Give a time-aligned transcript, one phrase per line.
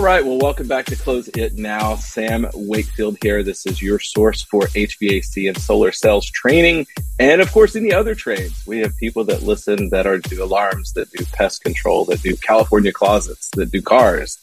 [0.00, 0.24] Right.
[0.24, 1.94] Well, welcome back to Close It Now.
[1.96, 3.42] Sam Wakefield here.
[3.42, 6.86] This is your source for HVAC and solar cells training.
[7.18, 8.66] And of course, in the other trades.
[8.66, 12.34] We have people that listen that are do alarms, that do pest control, that do
[12.36, 14.38] California closets, that do cars.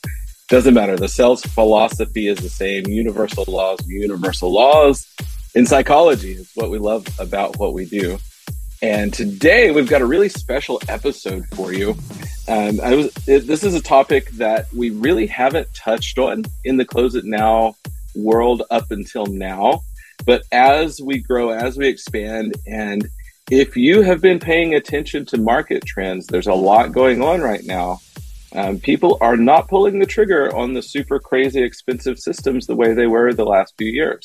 [0.48, 0.96] Doesn't matter.
[0.96, 2.86] The sales philosophy is the same.
[2.86, 5.12] Universal laws, universal laws
[5.56, 8.20] in psychology is what we love about what we do.
[8.82, 11.96] And today we've got a really special episode for you.
[12.48, 16.78] Um, I was, it, this is a topic that we really haven't touched on in
[16.78, 17.76] the Close It Now
[18.16, 19.82] world up until now.
[20.26, 23.10] But as we grow, as we expand, and
[23.50, 27.64] if you have been paying attention to market trends, there's a lot going on right
[27.64, 28.00] now.
[28.54, 32.94] Um, people are not pulling the trigger on the super crazy expensive systems the way
[32.94, 34.24] they were the last few years.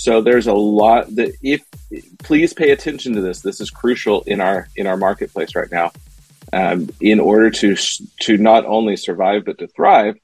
[0.00, 1.62] So there's a lot that if
[2.20, 3.40] please pay attention to this.
[3.40, 5.92] This is crucial in our in our marketplace right now.
[6.54, 7.76] Um, in order to
[8.20, 10.16] to not only survive but to thrive,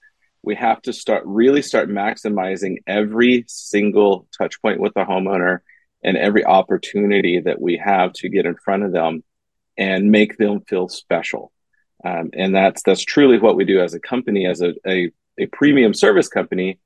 [0.42, 5.58] we have to start really start maximizing every single touch point with the homeowner
[6.02, 9.22] and every opportunity that we have to get in front of them
[9.76, 11.52] and make them feel special.
[12.02, 15.44] Um, and that's that's truly what we do as a company, as a, a, a
[15.52, 16.78] premium service company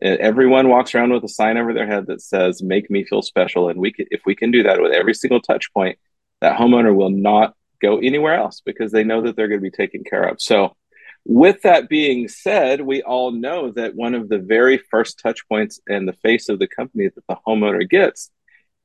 [0.00, 3.68] everyone walks around with a sign over their head that says make me feel special.
[3.68, 5.98] And we can, if we can do that with every single touch point
[6.40, 9.70] that homeowner will not go anywhere else because they know that they're going to be
[9.70, 10.40] taken care of.
[10.40, 10.76] So
[11.24, 15.80] with that being said we all know that one of the very first touch points
[15.88, 18.30] and the face of the company that the homeowner gets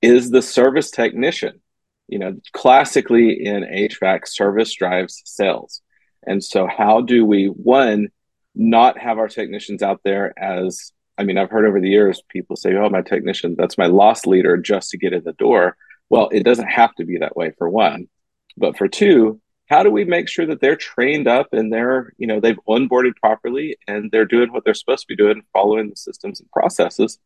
[0.01, 1.62] is the service technician
[2.07, 5.81] you know classically in hvac service drives sales.
[6.25, 8.09] And so how do we one
[8.56, 12.56] not have our technicians out there as I mean, I've heard over the years people
[12.56, 15.78] say, "Oh, my technician, that's my loss leader just to get in the door."
[16.09, 18.07] Well, it doesn't have to be that way for one,
[18.57, 22.28] but for two, how do we make sure that they're trained up and they're, you
[22.28, 25.96] know, they've onboarded properly and they're doing what they're supposed to be doing, following the
[25.96, 27.18] systems and processes?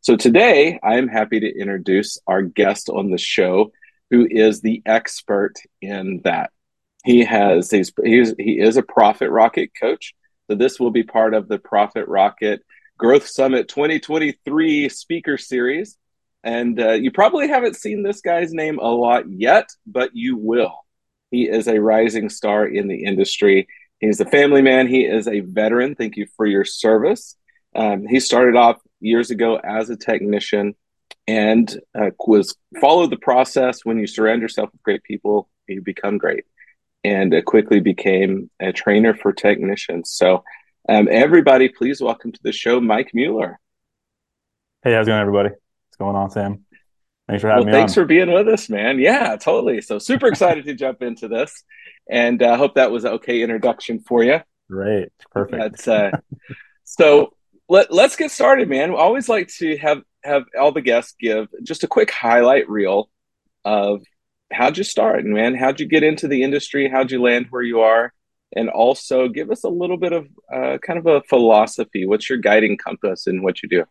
[0.00, 3.70] So today, I am happy to introduce our guest on the show,
[4.10, 6.50] who is the expert in that.
[7.04, 10.14] He has he's, he's he is a Profit Rocket coach.
[10.48, 12.64] So this will be part of the Profit Rocket
[13.02, 15.98] Growth Summit 2023 speaker series.
[16.44, 20.72] And uh, you probably haven't seen this guy's name a lot yet, but you will.
[21.32, 23.66] He is a rising star in the industry.
[23.98, 24.86] He's a family man.
[24.86, 25.96] He is a veteran.
[25.96, 27.34] Thank you for your service.
[27.74, 30.76] Um, he started off years ago as a technician
[31.26, 33.84] and uh, was followed the process.
[33.84, 36.44] When you surround yourself with great people, you become great.
[37.02, 40.12] And uh, quickly became a trainer for technicians.
[40.12, 40.44] So
[40.88, 43.58] um, everybody, please welcome to the show, Mike Mueller.
[44.82, 45.50] Hey, how's it going, everybody?
[45.50, 46.64] What's going on, Sam?
[47.28, 48.02] Thanks for having well, me thanks on.
[48.02, 48.98] for being with us, man.
[48.98, 49.80] Yeah, totally.
[49.80, 51.62] So super excited to jump into this,
[52.10, 54.40] and I uh, hope that was an okay introduction for you.
[54.68, 55.86] Great, perfect.
[55.86, 56.10] Uh,
[56.84, 57.32] so
[57.68, 58.90] let let's get started, man.
[58.90, 63.08] I always like to have have all the guests give just a quick highlight reel
[63.64, 64.02] of
[64.52, 65.54] how'd you start, man.
[65.54, 66.88] How'd you get into the industry?
[66.88, 68.12] How'd you land where you are?
[68.54, 72.06] And also give us a little bit of uh, kind of a philosophy.
[72.06, 73.84] What's your guiding compass in what you do?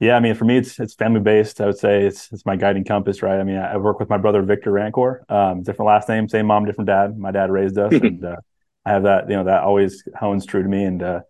[0.00, 1.60] Yeah, I mean, for me, it's it's family based.
[1.60, 3.38] I would say it's it's my guiding compass, right?
[3.38, 6.64] I mean, I, work with my brother Victor Rancor, um, different last name, same mom,
[6.64, 7.16] different dad.
[7.16, 8.36] My dad raised us, and uh,
[8.84, 9.30] I have that.
[9.30, 11.20] You know, that always hones true to me, and uh,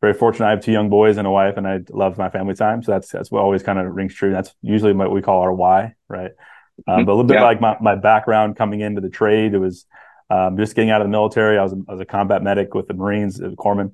[0.00, 0.46] very fortunate.
[0.46, 2.84] I have two young boys and a wife, and I love my family time.
[2.84, 4.30] So that's that's what always kind of rings true.
[4.30, 6.30] That's usually what we call our why, right?
[6.86, 7.44] Um, but a little bit yeah.
[7.44, 9.84] like my my background coming into the trade, it was
[10.32, 11.58] um, just getting out of the military.
[11.58, 13.92] I was, a, was a combat medic with the Marines, uh, corpsman,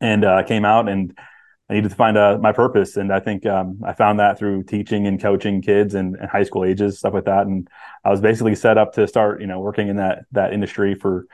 [0.00, 1.16] and uh, came out and
[1.70, 4.64] I needed to find uh, my purpose, and I think um, I found that through
[4.64, 7.46] teaching and coaching kids and, and, high school ages, stuff like that.
[7.46, 7.66] And
[8.04, 11.26] I was basically set up to start, you know, working in that that industry for.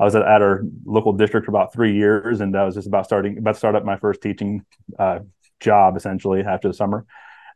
[0.00, 2.88] I was at, at our local district for about three years, and I was just
[2.88, 4.64] about starting about to start up my first teaching
[4.98, 5.20] uh,
[5.60, 7.06] job essentially after the summer.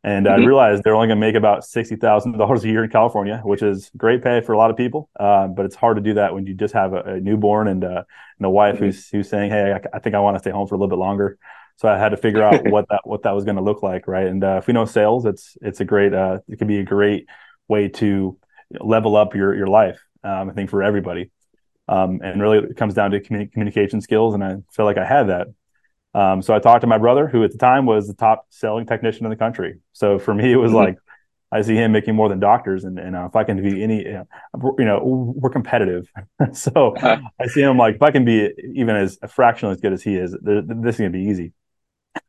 [0.04, 0.42] And mm-hmm.
[0.42, 3.40] I realized they're only going to make about sixty thousand dollars a year in California,
[3.44, 5.10] which is great pay for a lot of people.
[5.18, 7.84] Uh, but it's hard to do that when you just have a, a newborn and,
[7.84, 8.04] uh,
[8.38, 8.84] and a wife mm-hmm.
[8.84, 10.90] who's who's saying, "Hey, I, I think I want to stay home for a little
[10.90, 11.38] bit longer."
[11.76, 14.06] So I had to figure out what that what that was going to look like,
[14.06, 14.26] right?
[14.26, 16.84] And uh, if we know sales, it's it's a great uh, it can be a
[16.84, 17.26] great
[17.68, 18.36] way to
[18.80, 20.00] level up your your life.
[20.24, 21.30] Um, I think for everybody,
[21.88, 25.04] um, and really it comes down to communi- communication skills, and I feel like I
[25.04, 25.48] had that.
[26.14, 28.86] Um, so I talked to my brother, who at the time was the top selling
[28.86, 29.78] technician in the country.
[29.92, 30.78] So for me, it was mm-hmm.
[30.78, 30.98] like
[31.50, 34.04] I see him making more than doctors, and, and uh, if I can be any,
[34.04, 36.10] you know, you know we're competitive.
[36.52, 37.18] so uh-huh.
[37.40, 40.16] I see him like if I can be even as fractionally as good as he
[40.16, 41.52] is, this is gonna be easy.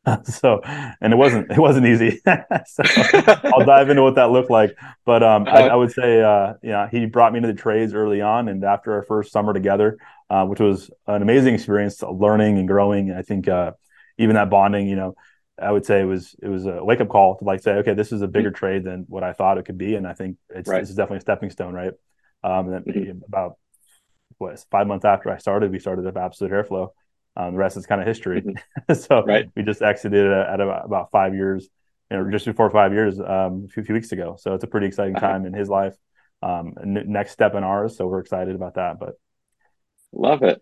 [0.23, 0.61] so
[1.01, 2.21] and it wasn't it wasn't easy
[2.65, 2.83] so
[3.53, 6.87] i'll dive into what that looked like but um, I, I, would say uh, yeah
[6.89, 9.97] he brought me into the trades early on and after our first summer together
[10.29, 13.71] uh, which was an amazing experience learning and growing i think uh,
[14.17, 15.15] even that bonding you know
[15.61, 18.11] i would say it was it was a wake-up call to like say okay this
[18.11, 18.57] is a bigger mm-hmm.
[18.57, 20.81] trade than what i thought it could be and i think it's right.
[20.81, 21.93] this is definitely a stepping stone right
[22.43, 23.19] um, and then mm-hmm.
[23.27, 23.57] about
[24.37, 26.89] what five months after i started we started up absolute airflow
[27.39, 28.41] um, the rest is kind of history.
[28.41, 28.93] Mm-hmm.
[28.93, 29.49] so right.
[29.55, 31.69] we just exited at about, about five years,
[32.11, 34.35] you know, just before five years, um, a few, few, weeks ago.
[34.37, 35.27] So it's a pretty exciting uh-huh.
[35.27, 35.95] time in his life.
[36.41, 37.97] Um, n- next step in ours.
[37.97, 38.99] So we're excited about that.
[38.99, 39.19] But
[40.13, 40.61] love it.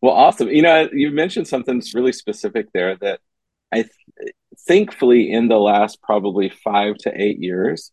[0.00, 0.48] Well, awesome.
[0.48, 3.20] You know, you mentioned something really specific there that
[3.72, 4.34] I th-
[4.66, 7.92] thankfully in the last probably five to eight years,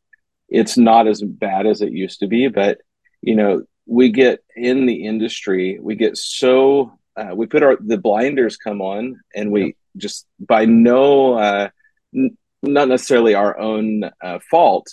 [0.50, 2.48] it's not as bad as it used to be.
[2.48, 2.80] But
[3.22, 7.98] you know, we get in the industry, we get so uh, we put our the
[7.98, 11.70] blinders come on and we just by no uh,
[12.16, 14.88] n- not necessarily our own uh, fault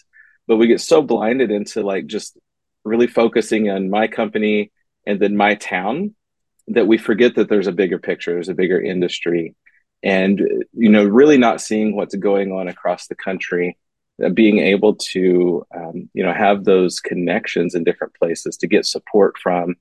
[0.46, 2.36] but we get so blinded into like just
[2.84, 4.70] really focusing on my company
[5.06, 6.14] and then my town
[6.68, 9.54] that we forget that there's a bigger picture there's a bigger industry
[10.02, 10.40] and
[10.72, 13.76] you know really not seeing what's going on across the country
[14.24, 18.86] uh, being able to um, you know have those connections in different places to get
[18.86, 19.74] support from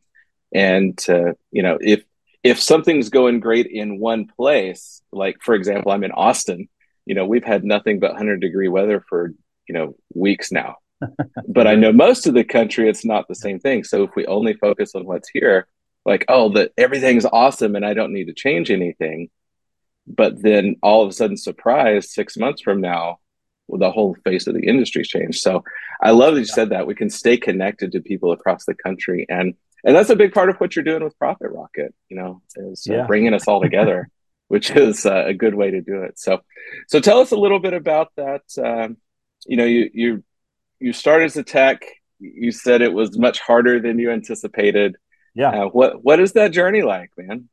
[0.54, 2.04] and to you know if
[2.44, 6.68] if something's going great in one place, like for example, I'm in Austin,
[7.06, 9.34] you know, we've had nothing but 100 degree weather for,
[9.68, 10.76] you know, weeks now.
[11.48, 13.84] But I know most of the country, it's not the same thing.
[13.84, 15.68] So if we only focus on what's here,
[16.06, 19.30] like, oh, that everything's awesome and I don't need to change anything.
[20.06, 23.20] But then all of a sudden, surprise, six months from now,
[23.68, 25.40] well, the whole face of the industry's changed.
[25.40, 25.64] So
[26.02, 29.26] I love that you said that we can stay connected to people across the country
[29.30, 31.94] and and that's a big part of what you're doing with Profit Rocket.
[32.10, 33.06] You know, is uh, yeah.
[33.06, 34.10] bringing us all together,
[34.48, 36.18] which is uh, a good way to do it.
[36.20, 36.40] So,
[36.88, 38.44] so tell us a little bit about that.
[38.58, 38.98] Um,
[39.46, 40.24] you know, you you
[40.84, 41.86] you started as a tech.
[42.20, 44.98] You said it was much harder than you anticipated.
[45.34, 45.50] Yeah.
[45.50, 47.50] Uh, what what is that journey like, man?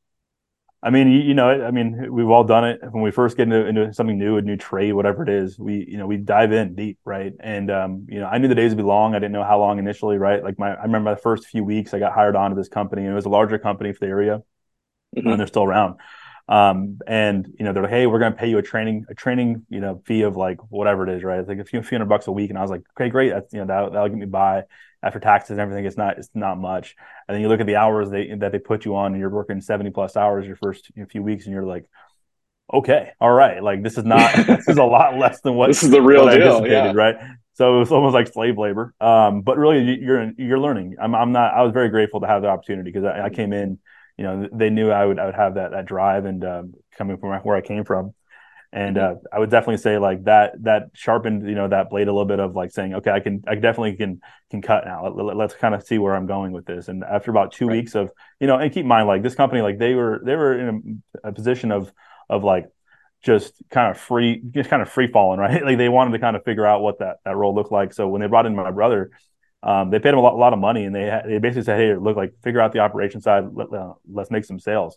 [0.83, 3.43] I mean, you, you, know, I mean, we've all done it when we first get
[3.43, 5.59] into, into something new, a new trade, whatever it is.
[5.59, 7.35] We, you know, we dive in deep, right?
[7.39, 9.15] And um, you know, I knew the days would be long.
[9.15, 10.43] I didn't know how long initially, right?
[10.43, 13.13] Like my, I remember the first few weeks I got hired onto this company, and
[13.13, 14.43] it was a larger company for the area,
[15.17, 15.29] mm-hmm.
[15.29, 15.97] and they're still around.
[16.51, 19.15] Um, and you know, they're like, hey, we're going to pay you a training, a
[19.15, 21.39] training, you know, fee of like whatever it is, right?
[21.39, 23.31] It's like a few, few hundred bucks a week, and I was like, okay, great,
[23.31, 24.65] that's you know, that, that'll get me by
[25.03, 26.95] after taxes and everything, it's not it's not much.
[27.27, 29.31] And then you look at the hours they that they put you on, and you're
[29.31, 31.87] working seventy plus hours your first few weeks, and you're like,
[32.73, 35.83] okay, all right, like this is not this is a lot less than what this
[35.83, 36.93] is the real deal, yeah.
[36.95, 37.17] right?
[37.55, 38.95] So it was almost like slave labor.
[39.01, 40.97] Um, but really, you're you're learning.
[41.01, 41.55] I'm I'm not.
[41.55, 43.79] I was very grateful to have the opportunity because I, I, came in.
[44.21, 47.17] You know, they knew I would I would have that that drive and um, coming
[47.17, 48.13] from where I came from.
[48.71, 49.17] And mm-hmm.
[49.17, 52.27] uh, I would definitely say like that that sharpened you know that blade a little
[52.27, 55.09] bit of like saying okay I can I definitely can can cut now.
[55.09, 56.89] Let, us kind of see where I'm going with this.
[56.89, 57.79] And after about two right.
[57.79, 58.11] weeks of
[58.41, 61.03] you know and keep in mind like this company like they were they were in
[61.25, 61.91] a, a position of
[62.29, 62.69] of like
[63.23, 65.65] just kind of free just kind of free falling right?
[65.65, 67.95] Like they wanted to kind of figure out what that that role looked like.
[67.95, 69.13] So when they brought in my brother
[69.63, 71.79] um, they paid him a lot, a lot of money and they they basically said
[71.79, 74.97] hey look like figure out the operation side let, uh, let's make some sales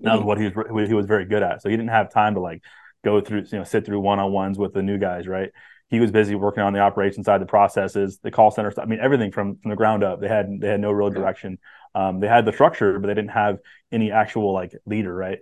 [0.00, 0.28] that was mm-hmm.
[0.28, 2.62] what he was he was very good at so he didn't have time to like
[3.04, 5.50] go through, you know, sit through one on ones with the new guys, right?
[5.88, 8.84] He was busy working on the operation side, the processes, the call center stuff.
[8.84, 10.20] I mean, everything from from the ground up.
[10.20, 11.58] They had they had no real direction.
[11.94, 13.58] Um, they had the structure, but they didn't have
[13.90, 15.38] any actual like leader, right?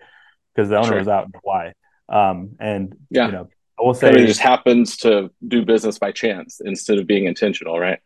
[0.54, 0.98] Because the owner sure.
[0.98, 1.72] was out in Hawaii.
[2.08, 3.26] Um, and yeah.
[3.26, 3.48] you know,
[3.78, 7.78] I will say it just happens to do business by chance instead of being intentional,
[7.80, 7.98] right?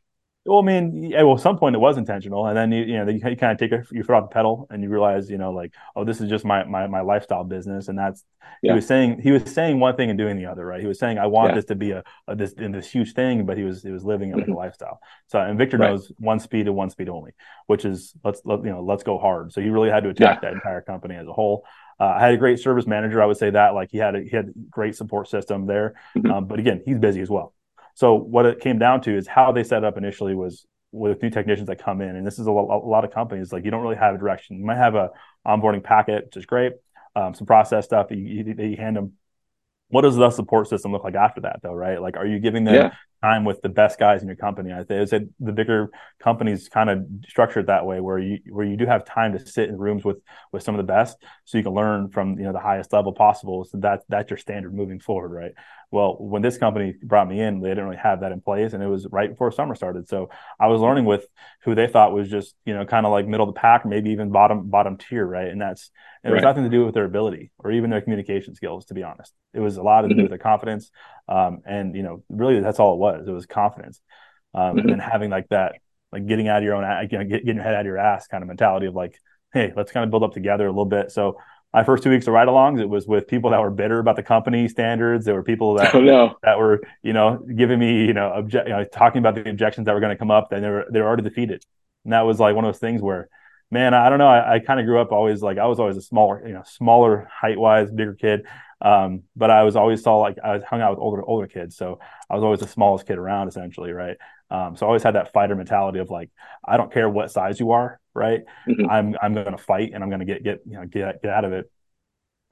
[0.46, 2.96] Well, I mean, yeah, well, at some point it was intentional, and then you you
[2.96, 5.28] know you, you kind of take it, you throw out the pedal, and you realize
[5.28, 8.24] you know like oh this is just my my my lifestyle business, and that's
[8.62, 8.72] yeah.
[8.72, 10.80] he was saying he was saying one thing and doing the other, right?
[10.80, 11.56] He was saying I want yeah.
[11.56, 14.02] this to be a, a this in this huge thing, but he was he was
[14.02, 14.56] living it like a mm-hmm.
[14.56, 15.00] lifestyle.
[15.26, 15.90] So and Victor right.
[15.90, 17.32] knows one speed and one speed only,
[17.66, 19.52] which is let's let, you know let's go hard.
[19.52, 20.48] So he really had to attack yeah.
[20.48, 21.66] that entire company as a whole.
[22.00, 23.22] Uh, I had a great service manager.
[23.22, 25.96] I would say that like he had a, he had a great support system there,
[26.16, 26.30] mm-hmm.
[26.30, 27.52] um, but again he's busy as well.
[28.00, 31.28] So what it came down to is how they set up initially was with new
[31.28, 33.82] technicians that come in, and this is a, a lot of companies like you don't
[33.82, 34.56] really have a direction.
[34.58, 35.10] You might have a
[35.46, 36.72] onboarding packet, which is great,
[37.14, 39.12] um, some process stuff that you, you, you hand them.
[39.88, 41.74] What does the support system look like after that, though?
[41.74, 42.00] Right?
[42.00, 42.94] Like, are you giving them yeah.
[43.22, 44.72] Time with the best guys in your company?
[44.72, 45.90] I say the bigger
[46.22, 49.68] companies kind of structured that way, where you where you do have time to sit
[49.68, 50.18] in rooms with
[50.52, 53.12] with some of the best, so you can learn from you know the highest level
[53.12, 53.64] possible.
[53.64, 55.52] So that that's your standard moving forward, right?
[55.92, 58.82] Well, when this company brought me in, they didn't really have that in place, and
[58.82, 60.08] it was right before summer started.
[60.08, 61.26] So I was learning with
[61.64, 64.10] who they thought was just you know kind of like middle of the pack, maybe
[64.10, 65.48] even bottom bottom tier, right?
[65.48, 65.90] And that's
[66.22, 66.34] it right.
[66.34, 69.32] was nothing to do with their ability or even their communication skills, to be honest.
[69.52, 70.22] It was a lot to do mm-hmm.
[70.22, 70.90] with their confidence,
[71.28, 73.09] um, and you know really that's all it was.
[73.14, 74.00] It was confidence,
[74.54, 74.78] um, mm-hmm.
[74.78, 75.76] and then having like that
[76.12, 78.26] like getting out of your own, you know, getting your head out of your ass
[78.26, 79.18] kind of mentality of like,
[79.52, 81.12] hey, let's kind of build up together a little bit.
[81.12, 81.38] So
[81.72, 84.22] my first two weeks of ride-alongs, it was with people that were bitter about the
[84.22, 85.24] company standards.
[85.24, 86.34] There were people that oh, no.
[86.42, 89.86] that were, you know, giving me, you know, obje- you know, talking about the objections
[89.86, 90.52] that were going to come up.
[90.52, 91.64] And they were they were already defeated.
[92.04, 93.28] And that was like one of those things where,
[93.70, 94.28] man, I don't know.
[94.28, 96.64] I, I kind of grew up always like I was always a smaller, you know,
[96.66, 98.46] smaller height-wise, bigger kid.
[98.82, 101.76] Um, but I was always saw like I was hung out with older older kids,
[101.76, 104.16] so I was always the smallest kid around, essentially, right?
[104.50, 106.30] Um, so I always had that fighter mentality of like,
[106.64, 108.42] I don't care what size you are, right?
[108.68, 108.90] Mm-hmm.
[108.90, 111.30] I'm I'm going to fight and I'm going to get get you know get get
[111.30, 111.70] out of it.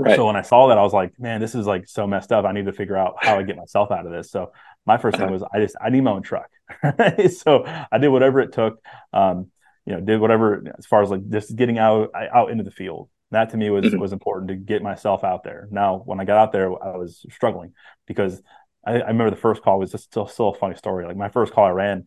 [0.00, 0.14] Right.
[0.14, 2.44] So when I saw that, I was like, man, this is like so messed up.
[2.44, 4.30] I need to figure out how I get myself out of this.
[4.30, 4.52] So
[4.86, 6.50] my first thing was I just I need my own truck.
[7.36, 8.80] so I did whatever it took.
[9.12, 9.50] Um,
[9.86, 13.08] you know, did whatever as far as like just getting out out into the field.
[13.30, 13.98] That to me was mm-hmm.
[13.98, 15.68] was important to get myself out there.
[15.70, 17.74] Now, when I got out there, I was struggling
[18.06, 18.42] because
[18.86, 21.04] I, I remember the first call was just still still a funny story.
[21.06, 22.06] Like my first call I ran,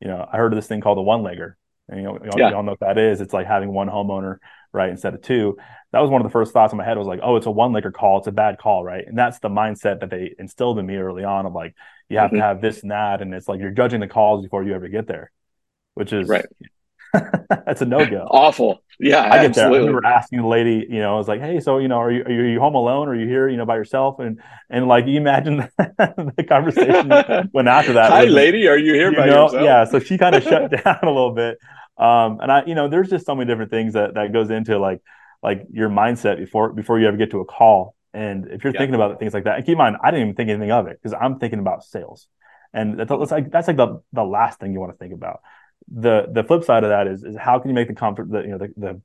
[0.00, 1.54] you know, I heard of this thing called the one legger.
[1.88, 2.50] And you know, y'all, yeah.
[2.50, 3.20] y'all know what that is.
[3.20, 4.38] It's like having one homeowner,
[4.72, 5.56] right, instead of two.
[5.92, 7.50] That was one of the first thoughts in my head was like, oh, it's a
[7.50, 8.18] one legger call.
[8.18, 9.04] It's a bad call, right?
[9.06, 11.76] And that's the mindset that they instilled in me early on of like,
[12.08, 12.38] you have mm-hmm.
[12.38, 13.22] to have this and that.
[13.22, 15.30] And it's like you're judging the calls before you ever get there,
[15.94, 16.44] which is right.
[17.48, 18.26] that's a no go.
[18.30, 18.82] Awful.
[18.98, 19.54] Yeah, I get absolutely.
[19.54, 19.66] there.
[19.66, 22.10] I remember asking the lady, you know, I was like, "Hey, so you know, are
[22.10, 23.08] you are you home alone?
[23.08, 27.08] Or are you here, you know, by yourself?" And and like, you imagine the conversation
[27.52, 28.10] went after that.
[28.10, 29.62] Hi, was, lady, are you here you by know, yourself?
[29.62, 29.84] Yeah.
[29.84, 31.58] So she kind of shut down a little bit.
[31.98, 34.78] Um, and I, you know, there's just so many different things that that goes into
[34.78, 35.02] like
[35.42, 37.94] like your mindset before before you ever get to a call.
[38.14, 38.80] And if you're yeah.
[38.80, 40.86] thinking about things like that, and keep in mind, I didn't even think anything of
[40.86, 42.28] it because I'm thinking about sales,
[42.72, 45.40] and that's, that's like that's like the the last thing you want to think about
[45.92, 48.40] the the flip side of that is is how can you make the comfort the
[48.42, 49.00] you know the, the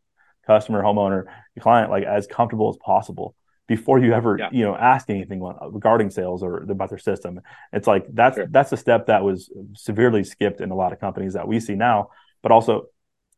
[0.46, 3.36] customer homeowner the client like as comfortable as possible
[3.68, 4.50] before you ever yeah.
[4.52, 7.40] you know ask anything regarding sales or about their system
[7.72, 8.48] it's like that's sure.
[8.50, 11.76] that's a step that was severely skipped in a lot of companies that we see
[11.76, 12.10] now
[12.42, 12.88] but also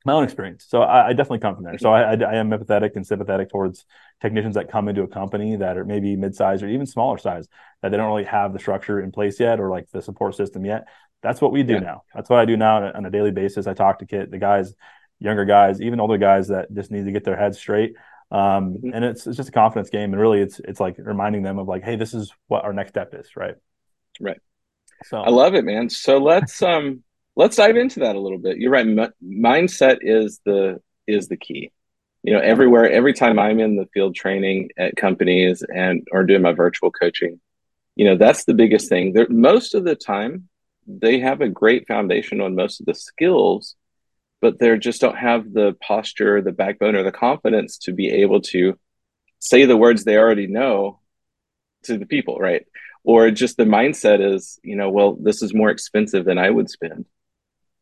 [0.06, 2.50] my own experience so i, I definitely come from there so I, I, I, am
[2.50, 3.86] empathetic and sympathetic towards
[4.22, 7.48] technicians that come into a company that are maybe mid-size or even smaller size
[7.82, 10.66] that they don't really have the structure in place yet or like the support system
[10.66, 10.86] yet
[11.24, 11.80] that's what we do yeah.
[11.80, 12.04] now.
[12.14, 13.66] That's what I do now on a, daily basis.
[13.66, 14.76] I talk to kid, the guys,
[15.20, 17.96] younger guys, even older guys that just need to get their heads straight.
[18.30, 18.90] Um, mm-hmm.
[18.94, 20.12] And it's, it's just a confidence game.
[20.12, 22.90] And really, it's it's like reminding them of like, hey, this is what our next
[22.90, 23.56] step is, right?
[24.20, 24.40] Right.
[25.06, 25.90] So I love it, man.
[25.90, 27.04] So let's um
[27.36, 28.58] let's dive into that a little bit.
[28.58, 28.88] You're right.
[28.88, 31.72] M- mindset is the is the key.
[32.24, 36.42] You know, everywhere, every time I'm in the field training at companies and or doing
[36.42, 37.40] my virtual coaching,
[37.96, 39.14] you know, that's the biggest thing.
[39.14, 40.48] There, most of the time,
[40.88, 43.76] they have a great foundation on most of the skills,
[44.42, 48.42] but they just don't have the posture, the backbone, or the confidence to be able
[48.42, 48.78] to
[49.40, 51.00] say the words they already know
[51.84, 52.66] to the people, right?
[53.04, 56.70] Or just the mindset is, you know, well, this is more expensive than I would
[56.70, 57.06] spend,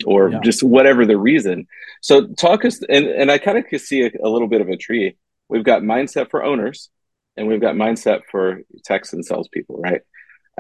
[0.06, 0.40] or yeah.
[0.44, 1.68] just whatever the reason.
[2.02, 4.70] So talk us, and, and I kind of could see a, a little bit of
[4.70, 5.18] a tree.
[5.50, 6.90] We've got mindset for owners,
[7.38, 10.02] and we've got mindset for techs and salespeople, right?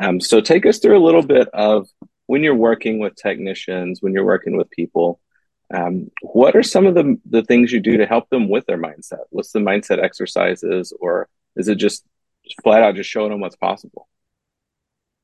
[0.01, 1.87] Um, so take us through a little bit of
[2.27, 5.19] when you're working with technicians, when you're working with people,
[5.73, 8.77] um, what are some of the, the things you do to help them with their
[8.77, 9.23] mindset?
[9.29, 12.03] What's the mindset exercises, or is it just
[12.63, 14.07] flat out just showing them what's possible?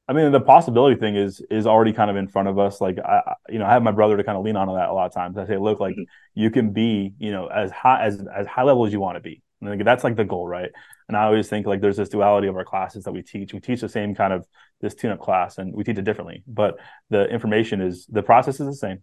[0.08, 2.80] I mean, the possibility thing is is already kind of in front of us.
[2.80, 4.94] Like, I, you know, I have my brother to kind of lean on that a
[4.94, 5.38] lot of times.
[5.38, 6.04] I say, look, like mm-hmm.
[6.34, 9.20] you can be, you know, as high as as high level as you want to
[9.20, 10.70] be, And like, that's like the goal, right?
[11.08, 13.54] And I always think like there's this duality of our classes that we teach.
[13.54, 14.46] We teach the same kind of
[14.82, 16.78] this tune-up class, and we teach it differently, but
[17.10, 19.00] the information is the process is the same.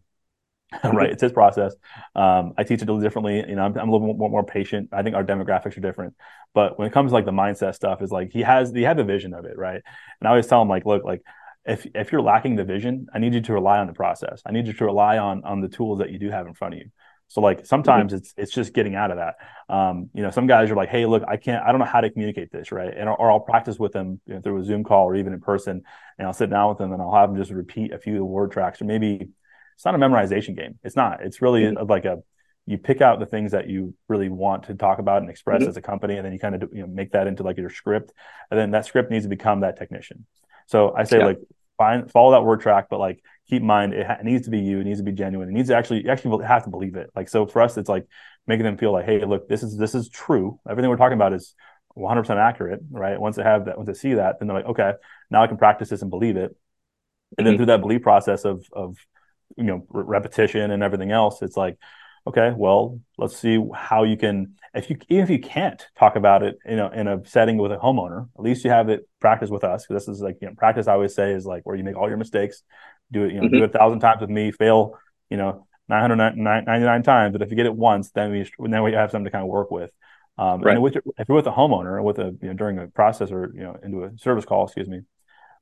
[0.84, 1.74] right, it's his process.
[2.14, 3.44] Um, I teach it a little differently.
[3.48, 4.88] You know, I'm, I'm a little more, more patient.
[4.92, 6.14] I think our demographics are different.
[6.52, 8.96] But when it comes to like the mindset stuff, is like he has he had
[8.96, 9.80] the vision of it, right?
[10.20, 11.22] And I always tell him like, look, like
[11.64, 14.42] if if you're lacking the vision, I need you to rely on the process.
[14.44, 16.74] I need you to rely on on the tools that you do have in front
[16.74, 16.90] of you.
[17.28, 18.18] So like sometimes mm-hmm.
[18.18, 19.36] it's it's just getting out of that.
[19.74, 22.00] Um, you know, some guys are like, hey, look, I can't, I don't know how
[22.00, 22.92] to communicate this, right?
[22.96, 25.40] And or I'll practice with them you know, through a Zoom call or even in
[25.40, 25.82] person,
[26.18, 28.18] and I'll sit down with them and I'll have them just repeat a few of
[28.18, 29.30] the word tracks, or maybe
[29.74, 30.78] it's not a memorization game.
[30.82, 31.22] It's not.
[31.22, 31.90] It's really mm-hmm.
[31.90, 32.22] like a
[32.66, 35.68] you pick out the things that you really want to talk about and express mm-hmm.
[35.68, 37.70] as a company, and then you kind of you know make that into like your
[37.70, 38.12] script,
[38.50, 40.26] and then that script needs to become that technician.
[40.66, 41.26] So I say yeah.
[41.26, 41.38] like
[41.76, 44.50] find follow that word track, but like keep in mind it, ha- it, needs to
[44.50, 44.80] be you.
[44.80, 45.48] It needs to be genuine.
[45.48, 47.10] It needs to actually you actually have to believe it.
[47.14, 48.06] Like so for us, it's like
[48.46, 50.58] making them feel like, hey, look, this is this is true.
[50.68, 51.54] Everything we're talking about is
[51.96, 53.20] 100% accurate, right?
[53.20, 54.92] Once they have that, once they see that, then they're like, okay,
[55.30, 56.56] now I can practice this and believe it.
[57.36, 57.58] And then mm-hmm.
[57.58, 58.96] through that belief process of of
[59.56, 61.78] you know repetition and everything else, it's like,
[62.26, 64.54] okay, well, let's see how you can.
[64.74, 67.72] If you even if you can't talk about it, you know, in a setting with
[67.72, 69.86] a homeowner, at least you have it practice with us.
[69.88, 70.88] This is like you know, practice.
[70.88, 72.62] I always say is like where you make all your mistakes,
[73.12, 73.56] do it, you know, mm-hmm.
[73.56, 74.98] do it a thousand times with me, fail,
[75.30, 77.32] you know, 999 times.
[77.32, 79.48] But if you get it once, then we then we have something to kind of
[79.48, 79.90] work with.
[80.36, 80.74] Um, right.
[80.74, 83.52] And with, if you're with a homeowner, with a you know during a process or
[83.54, 85.02] you know into a service call, excuse me,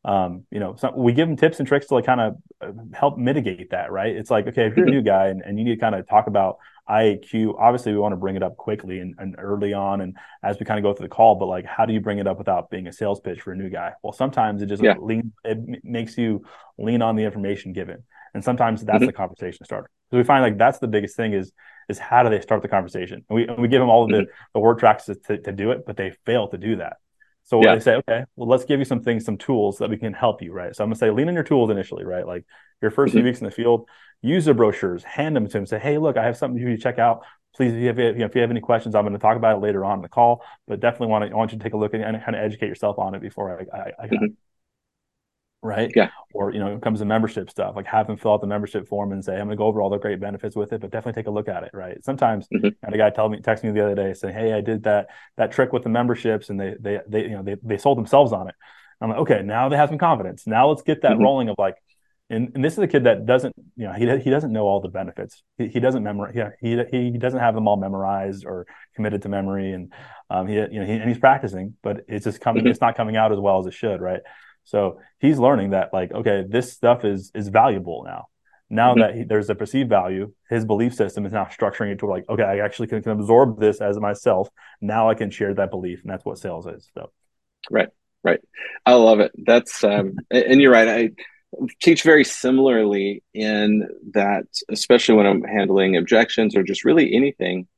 [0.04, 2.72] um, you know, so we give them tips and tricks to like kind of uh,
[2.92, 4.14] help mitigate that, right?
[4.14, 6.08] It's like, okay, if you're a new guy and, and you need to kind of
[6.08, 6.58] talk about
[6.90, 10.58] IAQ, obviously we want to bring it up quickly and, and early on and as
[10.58, 12.36] we kind of go through the call, but like, how do you bring it up
[12.36, 13.92] without being a sales pitch for a new guy?
[14.02, 14.94] Well, sometimes it just yeah.
[15.00, 16.44] lean, it makes you
[16.78, 18.02] lean on the information given.
[18.34, 19.06] And sometimes that's mm-hmm.
[19.06, 19.88] the conversation starter.
[20.10, 21.52] So we find like that's the biggest thing is
[21.88, 23.24] is how do they start the conversation?
[23.28, 24.32] And we, and we give them all of the, mm-hmm.
[24.54, 26.96] the word tracks to, to, to do it, but they fail to do that.
[27.52, 27.74] So yeah.
[27.74, 30.40] they say, okay, well, let's give you some things, some tools that we can help
[30.40, 30.74] you, right?
[30.74, 32.26] So I'm gonna say, lean on your tools initially, right?
[32.26, 32.46] Like
[32.80, 33.10] your 1st mm-hmm.
[33.10, 33.90] few weeks in the field,
[34.22, 36.78] use the brochures, hand them to him, say, hey, look, I have something for you
[36.78, 37.26] to check out.
[37.54, 39.36] Please, if you have, you know, if you have any questions, I'm going to talk
[39.36, 40.42] about it later on in the call.
[40.66, 42.68] But definitely want to, I want you to take a look and kind of educate
[42.68, 44.24] yourself on it before I, I, I mm-hmm
[45.62, 45.92] right?
[45.94, 46.10] Yeah.
[46.34, 48.88] Or you know, it comes to membership stuff, like have them fill out the membership
[48.88, 50.90] form and say, I'm going to go over all the great benefits with it, but
[50.90, 52.04] definitely take a look at it, right?
[52.04, 52.66] Sometimes mm-hmm.
[52.66, 54.82] I had a guy tell me, text me the other day, saying, Hey, I did
[54.82, 57.96] that that trick with the memberships, and they they they you know they they sold
[57.96, 58.54] themselves on it.
[59.00, 60.46] I'm like, okay, now they have some confidence.
[60.46, 61.22] Now let's get that mm-hmm.
[61.22, 61.76] rolling of like.
[62.30, 64.80] And, and this is a kid that doesn't, you know, he, he doesn't know all
[64.80, 65.42] the benefits.
[65.58, 66.34] He, he doesn't memorize.
[66.34, 69.72] Yeah, he, he doesn't have them all memorized or committed to memory.
[69.72, 69.92] And
[70.30, 72.62] um, he, you know, he, and he's practicing, but it's just coming.
[72.62, 72.70] Mm-hmm.
[72.70, 74.20] It's not coming out as well as it should, right?
[74.64, 78.26] So he's learning that like, okay, this stuff is is valuable now.
[78.70, 79.00] Now mm-hmm.
[79.00, 82.24] that he, there's a perceived value, his belief system is now structuring it to like,
[82.28, 84.48] okay, I actually can, can absorb this as myself.
[84.80, 86.88] Now I can share that belief, and that's what sales is.
[86.94, 87.10] So,
[87.70, 87.90] right,
[88.24, 88.40] right.
[88.86, 89.32] I love it.
[89.36, 90.88] That's um, and you're right.
[90.88, 91.10] I
[91.82, 97.68] teach very similarly in that, especially when I'm handling objections or just really anything,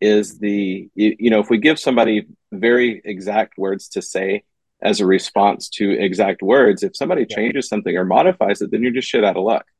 [0.00, 4.44] is the you, you know if we give somebody very exact words to say
[4.82, 6.82] as a response to exact words.
[6.82, 7.36] If somebody yeah.
[7.36, 9.66] changes something or modifies it, then you're just shit out of luck.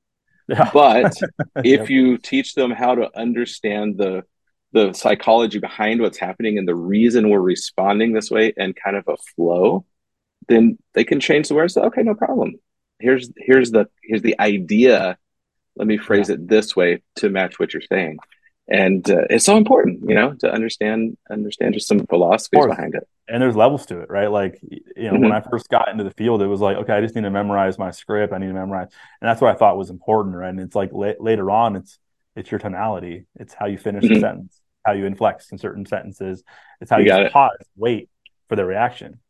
[0.50, 0.70] Yeah.
[0.72, 1.12] But
[1.56, 1.90] if yep.
[1.90, 4.22] you teach them how to understand the
[4.72, 9.04] the psychology behind what's happening and the reason we're responding this way and kind of
[9.08, 9.84] a flow,
[10.48, 11.76] then they can change the words.
[11.76, 12.54] Okay, no problem.
[12.98, 15.18] Here's here's the here's the idea.
[15.76, 16.36] Let me phrase yeah.
[16.36, 18.16] it this way to match what you're saying
[18.68, 23.06] and uh, it's so important you know to understand understand just some philosophies behind it.
[23.30, 24.30] And there's levels to it right?
[24.30, 25.22] Like you know mm-hmm.
[25.22, 27.30] when i first got into the field it was like okay i just need to
[27.30, 28.32] memorize my script.
[28.32, 28.88] I need to memorize.
[29.20, 30.50] And that's what i thought was important right?
[30.50, 31.98] And it's like la- later on it's
[32.36, 33.26] it's your tonality.
[33.34, 34.14] It's how you finish mm-hmm.
[34.14, 36.42] the sentence how you inflect in certain sentences.
[36.80, 37.66] It's how you, you pause it.
[37.76, 38.08] wait
[38.48, 39.20] for the reaction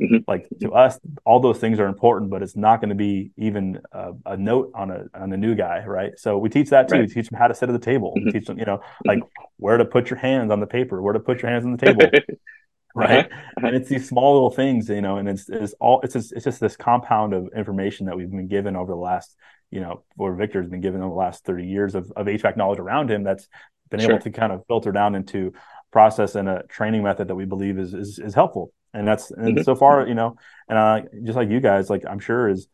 [0.00, 0.18] Mm-hmm.
[0.28, 3.80] Like to us, all those things are important, but it's not going to be even
[3.90, 6.12] a, a, note on a on a new guy, right?
[6.16, 6.94] So we teach that too.
[6.94, 7.08] Right.
[7.08, 8.14] We teach them how to sit at the table.
[8.16, 8.26] Mm-hmm.
[8.26, 9.44] We teach them, you know, like mm-hmm.
[9.56, 11.84] where to put your hands on the paper, where to put your hands on the
[11.84, 12.02] table,
[12.94, 13.26] right?
[13.26, 13.66] Uh-huh.
[13.66, 16.44] And it's these small little things, you know, and it's it's all it's just, it's
[16.44, 19.34] just this compound of information that we've been given over the last,
[19.72, 22.78] you know, or Victor's been given over the last thirty years of, of HVAC knowledge
[22.78, 23.48] around him that's
[23.90, 24.12] been sure.
[24.12, 25.54] able to kind of filter down into
[25.90, 29.56] process and a training method that we believe is is, is helpful and that's and
[29.56, 29.62] mm-hmm.
[29.62, 30.36] so far you know
[30.68, 32.68] and uh, just like you guys like i'm sure is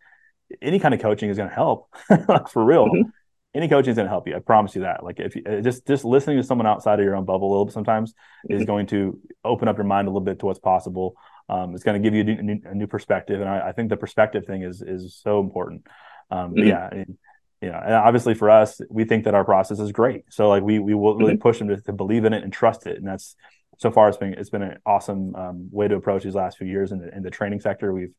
[0.62, 1.88] any kind of coaching is going to help
[2.29, 3.09] like for real mm-hmm.
[3.55, 5.61] any coaching is going to help you i promise you that like if you uh,
[5.61, 8.61] just just listening to someone outside of your own bubble a little bit sometimes mm-hmm.
[8.61, 11.14] is going to open up your mind a little bit to what's possible
[11.50, 13.90] um, it's going to give you a new, a new perspective and I, I, think
[13.90, 15.87] the perspective thing is is so important
[16.31, 16.68] um, mm-hmm.
[16.68, 17.18] yeah and,
[17.64, 20.24] you know, and obviously for us, we think that our process is great.
[20.29, 21.40] So like we we will really mm-hmm.
[21.40, 23.37] push them to, to believe in it and trust it, and that's
[23.79, 26.67] so far it's been it's been an awesome um, way to approach these last few
[26.67, 27.93] years in the, in the training sector.
[27.93, 28.15] We've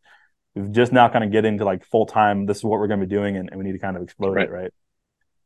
[0.56, 2.46] we've just now kind of get into like full time.
[2.46, 4.04] This is what we're going to be doing, and, and, we need to kind of
[4.04, 4.48] explode right.
[4.48, 4.74] it, right?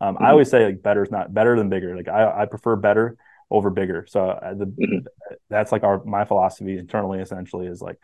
[0.02, 0.26] Um, mm-hmm.
[0.26, 1.96] I always say like better is not better than bigger.
[1.96, 3.18] Like I, I prefer better
[3.52, 4.06] over bigger.
[4.08, 5.08] So uh, the, mm-hmm.
[5.50, 7.20] that's like our my philosophy internally.
[7.20, 7.98] Essentially, is like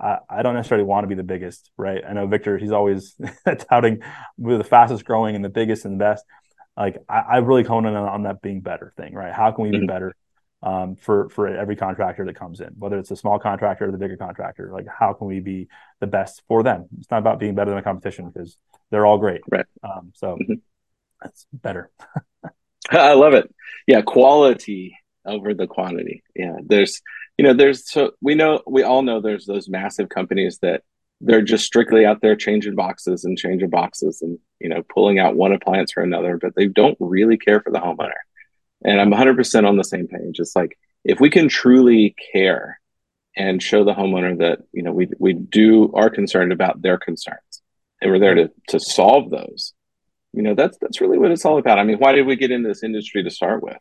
[0.00, 2.02] I, I don't necessarily want to be the biggest, right?
[2.06, 3.14] I know Victor, he's always
[3.70, 4.02] touting
[4.36, 6.24] we're the fastest growing and the biggest and the best.
[6.76, 9.32] Like I, I really hone in on, on, that being better thing, right?
[9.32, 9.82] How can we mm-hmm.
[9.82, 10.14] be better
[10.62, 13.98] um, for for every contractor that comes in, whether it's a small contractor or the
[13.98, 14.70] bigger contractor?
[14.72, 15.68] Like how can we be
[16.00, 16.86] the best for them?
[16.98, 18.56] It's not about being better than the competition because
[18.90, 19.66] they're all great, right?
[19.82, 20.54] Um, so mm-hmm.
[21.22, 21.90] that's better.
[22.90, 23.52] I love it.
[23.86, 26.22] Yeah, quality over the quantity.
[26.34, 27.02] Yeah, there's
[27.36, 30.82] you know there's so we know we all know there's those massive companies that
[31.20, 35.36] they're just strictly out there changing boxes and changing boxes and you know pulling out
[35.36, 38.12] one appliance for another, but they don't really care for the homeowner.
[38.84, 40.38] And I'm 100% on the same page.
[40.38, 42.80] It's like if we can truly care
[43.36, 47.62] and show the homeowner that you know we we do are concerned about their concerns
[48.00, 49.74] and we're there to to solve those
[50.36, 51.78] you know that's that's really what it's all about.
[51.78, 53.78] I mean why did we get into this industry to start with?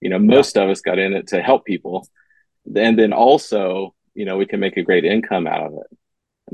[0.00, 0.62] You know most yeah.
[0.62, 2.08] of us got in it to help people.
[2.74, 5.98] And then also you know we can make a great income out of it.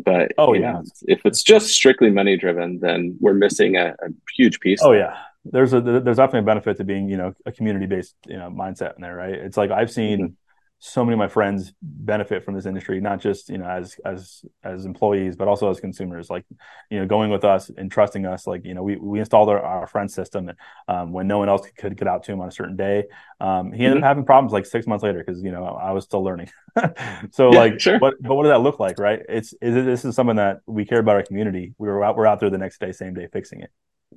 [0.04, 4.08] But oh yeah know, if it's just strictly money driven then we're missing a, a
[4.36, 5.16] huge piece oh yeah
[5.52, 8.50] there's a there's definitely a benefit to being you know a community based you know
[8.50, 9.34] mindset in there right?
[9.34, 10.32] It's like i've seen mm-hmm.
[10.78, 14.44] so many of my friends benefit from this industry not just you know as as
[14.64, 16.28] as employees but also as consumers.
[16.28, 16.44] Like
[16.90, 19.60] you know going with us and trusting us like you know we, we installed our,
[19.60, 22.48] our friend system and um, when no one else could get out to him on
[22.48, 23.04] a certain day.
[23.40, 24.04] Um, he ended mm-hmm.
[24.04, 26.50] up having problems like six months later because you know i was still learning.
[27.32, 27.98] So yeah, like sure.
[27.98, 29.20] but, but what did that look like right?
[29.28, 31.74] It's is it, this is something that we care about our community.
[31.78, 33.70] We were out we're out there the next day same day fixing it.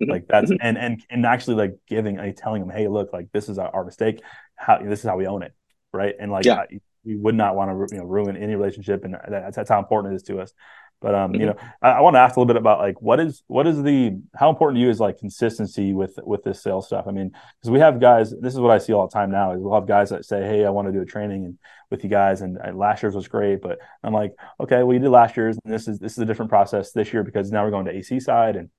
[0.07, 3.49] Like that's and and and actually like giving like telling them hey look like this
[3.49, 4.21] is our, mistake
[4.55, 5.53] how this is how we own it
[5.93, 6.15] right?
[6.19, 6.63] And like yeah.
[7.03, 10.13] we would not want to you know ruin any relationship, and that's, that's how important
[10.13, 10.53] it is to us.
[11.01, 11.41] But um, mm-hmm.
[11.41, 13.67] you know, I, I want to ask a little bit about like what is what
[13.67, 17.05] is the how important to you is like consistency with with this sales stuff.
[17.07, 18.33] I mean, because we have guys.
[18.39, 19.53] This is what I see all the time now.
[19.53, 21.57] Is we'll have guys that say, "Hey, I want to do a training and
[21.89, 24.99] with you guys," and, and last year's was great, but I'm like, okay, well, you
[24.99, 27.63] did last year's, and this is this is a different process this year because now
[27.63, 28.69] we're going to AC side, and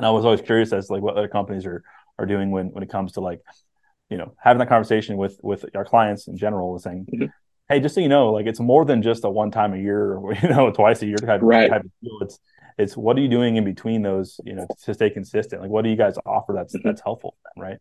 [0.00, 1.84] and I was always curious as to, like what other companies are
[2.18, 3.42] are doing when when it comes to like
[4.08, 7.26] you know having that conversation with with our clients in general and saying mm-hmm.
[7.68, 10.14] hey just so you know like it's more than just a one time a year
[10.14, 11.68] or you know twice a year type, right.
[11.68, 12.38] type of deal it's
[12.78, 15.84] it's what are you doing in between those you know to stay consistent like what
[15.84, 16.88] do you guys offer that's mm-hmm.
[16.88, 17.78] that's helpful them, right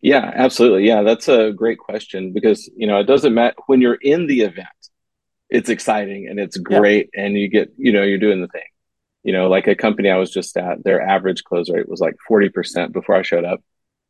[0.00, 3.94] yeah absolutely yeah that's a great question because you know it doesn't matter when you're
[3.94, 4.68] in the event
[5.50, 7.24] it's exciting and it's great yeah.
[7.24, 8.62] and you get you know you're doing the thing
[9.26, 12.16] you know like a company i was just at their average close rate was like
[12.30, 13.60] 40% before i showed up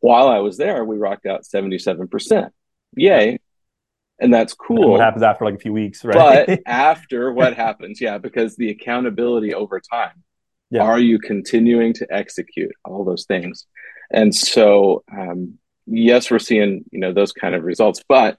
[0.00, 2.50] while I was there, we rocked out 77%.
[2.96, 3.38] Yay.
[4.18, 4.82] And that's cool.
[4.82, 6.46] And what happens after like a few weeks, right?
[6.46, 10.22] But after what happens, yeah, because the accountability over time.
[10.70, 10.82] Yeah.
[10.82, 13.66] Are you continuing to execute all those things?
[14.10, 18.02] And so, um, yes, we're seeing you know those kind of results.
[18.08, 18.38] But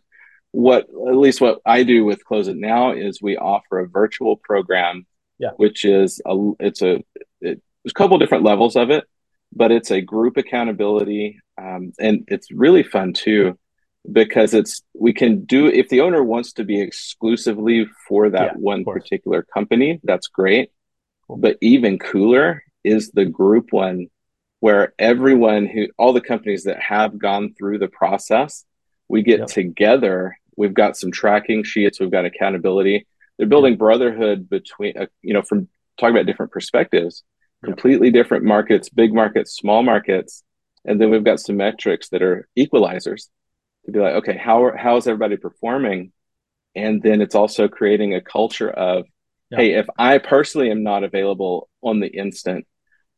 [0.51, 4.35] what at least what I do with Close It Now is we offer a virtual
[4.35, 5.05] program,
[5.39, 5.51] yeah.
[5.57, 6.95] which is a it's a
[7.41, 9.05] it, there's a couple different levels of it
[9.53, 13.57] but it's a group accountability um, and it's really fun too
[14.11, 18.57] because it's we can do if the owner wants to be exclusively for that yeah,
[18.57, 20.71] one particular company that's great
[21.27, 21.37] cool.
[21.37, 24.07] but even cooler is the group one
[24.59, 28.65] where everyone who all the companies that have gone through the process
[29.09, 29.47] we get yep.
[29.47, 33.05] together we've got some tracking sheets we've got accountability
[33.37, 37.23] they're building brotherhood between uh, you know from talking about different perspectives
[37.63, 40.43] completely different markets, big markets, small markets.
[40.85, 43.29] And then we've got some metrics that are equalizers
[43.85, 46.11] to be like, okay, how are, how is everybody performing?
[46.75, 49.05] And then it's also creating a culture of,
[49.49, 49.57] yeah.
[49.57, 52.65] hey, if I personally am not available on the instant,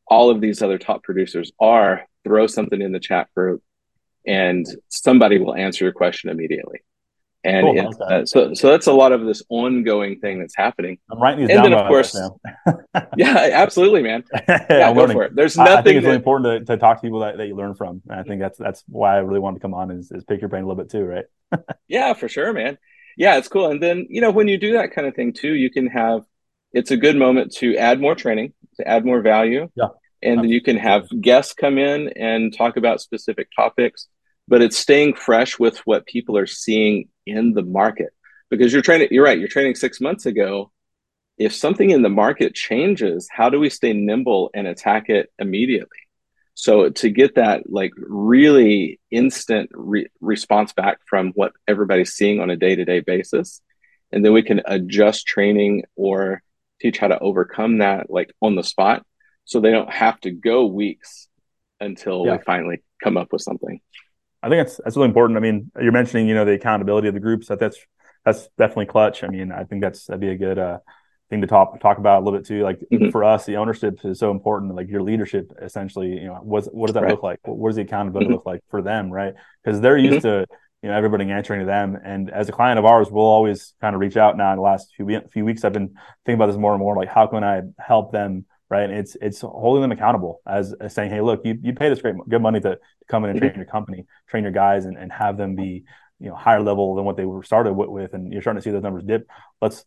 [0.07, 3.61] all of these other top producers are, throw something in the chat group
[4.25, 6.79] and somebody will answer your question immediately
[7.43, 7.87] and cool.
[8.03, 8.15] okay.
[8.15, 10.97] uh, so so that's a lot of this ongoing thing that's happening.
[11.09, 11.71] I'm writing these and down.
[11.71, 12.17] then of course,
[13.17, 14.23] yeah, absolutely, man.
[14.69, 15.35] Yeah, go for it.
[15.35, 15.73] There's nothing.
[15.73, 17.75] I think it's that, really important to, to talk to people that, that you learn
[17.75, 18.01] from.
[18.09, 20.41] And I think that's that's why I really wanted to come on is, is pick
[20.41, 21.25] your brain a little bit too, right?
[21.87, 22.77] yeah, for sure, man.
[23.17, 23.71] Yeah, it's cool.
[23.71, 26.23] And then you know when you do that kind of thing too, you can have.
[26.71, 29.69] It's a good moment to add more training, to add more value.
[29.75, 29.87] Yeah.
[30.21, 34.07] And then you can have guests come in and talk about specific topics
[34.49, 38.09] but it's staying fresh with what people are seeing in the market
[38.49, 40.71] because you're training you're right you're training six months ago
[41.37, 45.99] if something in the market changes how do we stay nimble and attack it immediately
[46.59, 52.49] So to get that like really instant re- response back from what everybody's seeing on
[52.49, 53.61] a day to day basis,
[54.11, 56.43] and then we can adjust training or
[56.81, 59.05] teach how to overcome that like on the spot,
[59.45, 61.29] so they don't have to go weeks
[61.79, 62.35] until yeah.
[62.35, 63.79] we finally come up with something.
[64.41, 65.37] I think that's that's really important.
[65.37, 67.47] I mean, you're mentioning you know the accountability of the groups.
[67.47, 67.77] That that's
[68.25, 69.23] that's definitely clutch.
[69.23, 70.79] I mean, I think that's that'd be a good uh,
[71.29, 72.63] thing to talk talk about a little bit too.
[72.63, 73.09] Like mm-hmm.
[73.09, 74.75] for us, the ownership is so important.
[74.75, 77.11] Like your leadership, essentially, you know, what what does that right.
[77.11, 77.39] look like?
[77.43, 78.35] What does the accountability mm-hmm.
[78.35, 79.33] look like for them, right?
[79.63, 80.43] Because they're used mm-hmm.
[80.43, 81.97] to you know everybody answering to them.
[82.03, 84.37] And as a client of ours, we'll always kind of reach out.
[84.37, 86.95] Now in the last few few weeks, I've been thinking about this more and more.
[86.95, 88.45] Like how can I help them?
[88.69, 88.83] Right.
[88.83, 92.01] And it's it's holding them accountable as, as saying, hey, look, you you pay this
[92.01, 93.61] great good money to, to come in and train mm-hmm.
[93.61, 95.85] your company, train your guys, and, and have them be
[96.19, 98.71] you know higher level than what they were started with, and you're starting to see
[98.71, 99.27] those numbers dip.
[99.59, 99.85] Let's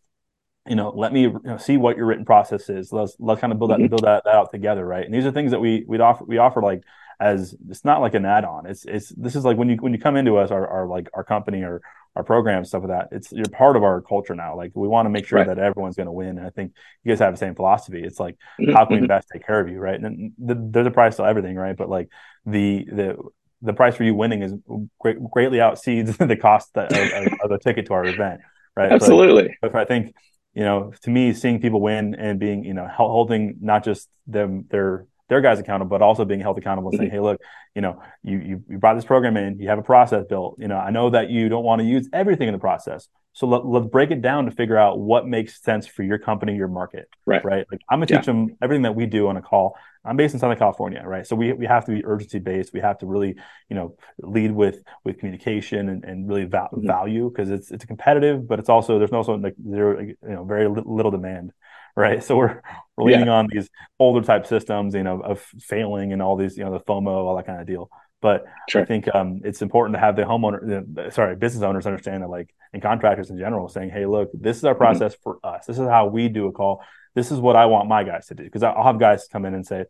[0.67, 2.91] you know, let me you know, see what your written process is.
[2.93, 3.87] Let's let's kind of build that mm-hmm.
[3.87, 5.05] build that, that out together, right?
[5.05, 6.83] And these are things that we we'd offer we offer like
[7.23, 8.65] as it's not like an add-on.
[8.65, 11.09] It's it's this is like when you when you come into us, our, our like
[11.13, 11.81] our company or
[12.15, 13.15] our program stuff like that.
[13.15, 14.55] It's you're part of our culture now.
[14.55, 15.47] Like we want to make sure right.
[15.47, 16.37] that everyone's going to win.
[16.37, 18.03] And I think you guys have the same philosophy.
[18.03, 18.73] It's like mm-hmm.
[18.73, 19.07] how can we mm-hmm.
[19.07, 19.99] best take care of you, right?
[19.99, 21.75] And the, there's a price to everything, right?
[21.75, 22.09] But like
[22.45, 23.17] the the
[23.61, 24.53] the price for you winning is
[24.99, 28.41] great, greatly outseeds the cost of, of, of, a ticket to our event,
[28.75, 28.91] right?
[28.91, 29.57] Absolutely.
[29.63, 30.13] So, I think
[30.53, 34.65] you know, to me, seeing people win and being, you know, holding not just them
[34.69, 37.17] their their guys accountable, but also being held accountable and saying, mm-hmm.
[37.17, 37.41] "Hey, look,
[37.73, 40.57] you know, you, you you brought this program in, you have a process built.
[40.59, 43.47] You know, I know that you don't want to use everything in the process, so
[43.47, 46.67] let, let's break it down to figure out what makes sense for your company, your
[46.67, 47.09] market.
[47.25, 47.43] Right.
[47.43, 47.65] Right.
[47.71, 48.33] Like I'm gonna teach yeah.
[48.33, 49.75] them everything that we do on a call.
[50.05, 51.25] I'm based in Southern California, right?
[51.25, 52.73] So we we have to be urgency based.
[52.73, 53.35] We have to really,
[53.69, 56.85] you know, lead with with communication and, and really va- mm-hmm.
[56.85, 60.67] value because it's it's competitive, but it's also there's also like zero, you know, very
[60.67, 61.53] little demand
[61.95, 62.23] right?
[62.23, 62.61] So we're,
[62.97, 63.33] we're leaning yeah.
[63.33, 66.79] on these older type systems, you know, of failing and all these, you know, the
[66.79, 67.89] FOMO, all that kind of deal.
[68.21, 68.81] But sure.
[68.81, 72.29] I think um, it's important to have the homeowner, the, sorry, business owners understand that,
[72.29, 74.79] like, and contractors in general, saying, "Hey, look, this is our mm-hmm.
[74.79, 75.23] process mm-hmm.
[75.23, 75.65] for us.
[75.65, 76.81] This is how we do a call.
[77.15, 79.53] This is what I want my guys to do." Because I'll have guys come in
[79.53, 79.83] and say,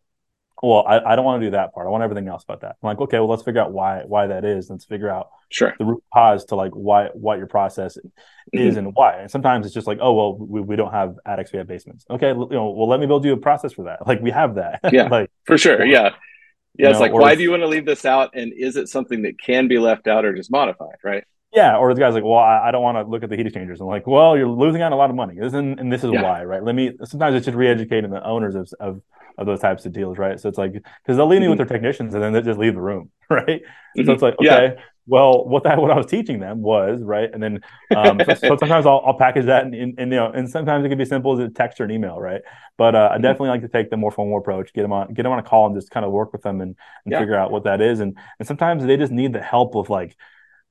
[0.63, 1.85] "Well, I, I don't want to do that part.
[1.85, 4.27] I want everything else about that." I'm like, "Okay, well, let's figure out why why
[4.27, 4.69] that is.
[4.69, 8.57] Let's figure out sure the root cause to like why what your process mm-hmm.
[8.57, 11.51] is and why." And sometimes it's just like, "Oh, well, we, we don't have attics,
[11.51, 13.99] we have basements." Okay, you know, well, let me build you a process for that.
[14.07, 14.79] Like we have that.
[14.91, 15.85] Yeah, like for sure.
[15.85, 16.11] Yeah
[16.77, 18.31] yeah, it's know, like, why do you want to leave this out?
[18.33, 21.23] And is it something that can be left out or just modified, right?
[21.53, 23.45] Yeah, or the guy's like, well, I, I don't want to look at the heat
[23.45, 23.79] exchangers.
[23.79, 26.23] I'm like, well, you're losing out a lot of money, and, and this is yeah.
[26.23, 26.63] why, right?
[26.63, 26.91] Let me.
[27.03, 29.01] Sometimes it's just re-educating the owners of, of
[29.37, 30.39] of those types of deals, right?
[30.39, 31.43] So it's like because they'll leave mm-hmm.
[31.43, 33.61] me with their technicians, and then they just leave the room, right?
[33.61, 34.05] Mm-hmm.
[34.05, 37.29] So it's like, okay, yeah well, what that what I was teaching them was right,
[37.33, 37.59] and then
[37.95, 40.89] um, so, so, sometimes I'll, I'll package that and, and, you know, and sometimes it
[40.89, 42.41] can be simple as a text or an email, right?
[42.77, 43.23] But uh, I mm-hmm.
[43.23, 45.43] definitely like to take the more formal approach, get them on get them on a
[45.43, 47.19] call and just kind of work with them and, and yeah.
[47.19, 50.15] figure out what that is, and and sometimes they just need the help of like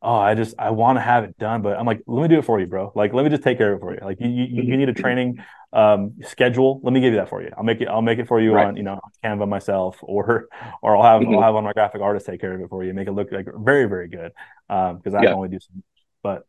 [0.03, 2.39] oh, I just I want to have it done, but I'm like, let me do
[2.39, 2.93] it for you, bro.
[2.95, 4.01] Like, let me just take care of it for you.
[4.03, 6.81] Like, you you, you need a training um, schedule.
[6.83, 7.51] Let me give you that for you.
[7.57, 7.89] I'll make it.
[7.89, 8.67] I'll make it for you right.
[8.67, 10.49] on you know Canva myself, or
[10.83, 11.37] or I'll have mm-hmm.
[11.37, 13.13] I'll have one of my graphic artists take care of it for you, make it
[13.13, 14.33] look like very very good.
[14.69, 15.33] Because um, I yeah.
[15.33, 15.83] only do some,
[16.23, 16.47] but.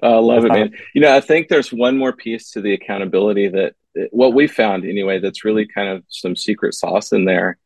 [0.00, 0.72] I love it, man.
[0.94, 3.74] You know, I think there's one more piece to the accountability that
[4.12, 7.58] what we found anyway that's really kind of some secret sauce in there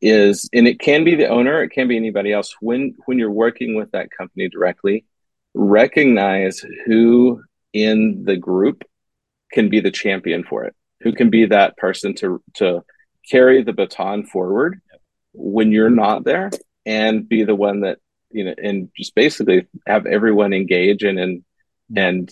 [0.00, 2.54] is and it can be the owner it can be anybody else.
[2.60, 5.04] When when you're working with that company directly
[5.54, 8.84] recognize who in the group
[9.52, 12.84] can be the champion for it who can be that person to to
[13.28, 14.80] carry the baton forward
[15.32, 16.50] when you're not there
[16.86, 17.98] and be the one that
[18.30, 21.44] you know and just basically have everyone engage and and
[21.96, 22.30] and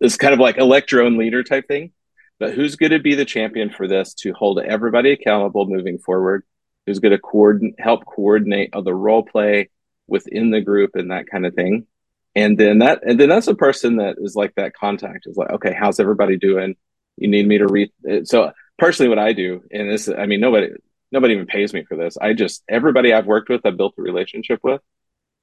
[0.00, 1.92] it's kind of like elect your own leader type thing.
[2.38, 6.44] But who's going to be the champion for this to hold everybody accountable moving forward
[6.88, 9.68] who's going to coordinate, help coordinate other role play
[10.06, 11.86] within the group and that kind of thing.
[12.34, 15.50] And then that, and then that's a person that is like that contact is like,
[15.50, 16.76] okay, how's everybody doing?
[17.18, 17.90] You need me to read.
[18.24, 20.70] So personally, what I do, and this, I mean, nobody,
[21.12, 22.16] nobody even pays me for this.
[22.16, 24.80] I just, everybody I've worked with, I've built a relationship with.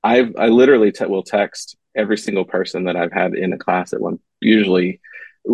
[0.04, 3.94] I've, I literally te- will text every single person that I've had in a class
[3.94, 5.00] at one, usually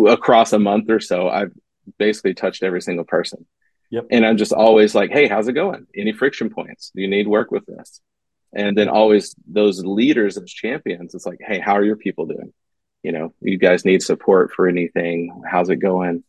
[0.08, 1.28] across a month or so.
[1.28, 1.52] I've
[1.98, 3.44] basically touched every single person
[3.92, 4.06] Yep.
[4.10, 5.86] And I'm just always like, hey, how's it going?
[5.94, 6.90] Any friction points?
[6.96, 8.00] Do you need work with this?
[8.54, 12.54] And then always those leaders as champions, it's like, hey, how are your people doing?
[13.02, 15.42] You know, you guys need support for anything.
[15.48, 16.24] How's it going?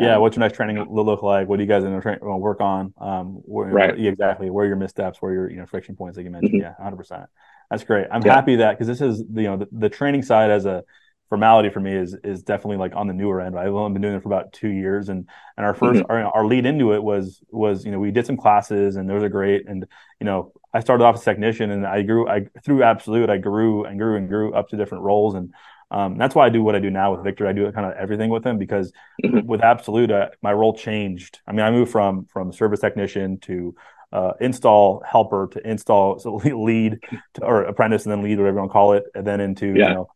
[0.00, 1.48] Yeah, what's your next training look like?
[1.48, 2.94] What do you guys in tra- work on?
[2.98, 4.48] Um, where, right, exactly.
[4.48, 5.20] Where are your missteps?
[5.20, 6.54] Where are your you know friction points that you mentioned?
[6.54, 6.62] Mm-hmm.
[6.62, 7.24] Yeah, hundred percent.
[7.70, 8.06] That's great.
[8.10, 8.34] I'm yeah.
[8.34, 10.82] happy that because this is you know the, the, training side as a
[11.32, 13.58] formality for me is is definitely like on the newer end.
[13.58, 16.10] I've only been doing it for about two years, and and our 1st mm-hmm.
[16.10, 19.22] our, our lead into it was was you know we did some classes and those
[19.22, 19.86] are great, and
[20.20, 23.38] you know I started off as a technician and I grew I through absolute I
[23.38, 25.54] grew and grew and grew up to different roles and.
[25.90, 27.46] Um, that's why I do what I do now with Victor.
[27.46, 29.46] I do kind of everything with him because mm-hmm.
[29.46, 31.40] with Absolute, uh, my role changed.
[31.46, 33.74] I mean, I moved from from service technician to
[34.10, 36.36] uh, install helper to install so
[36.70, 39.40] lead to, or apprentice and then lead, whatever you want to call it, and then
[39.40, 39.88] into yeah.
[39.88, 40.08] you know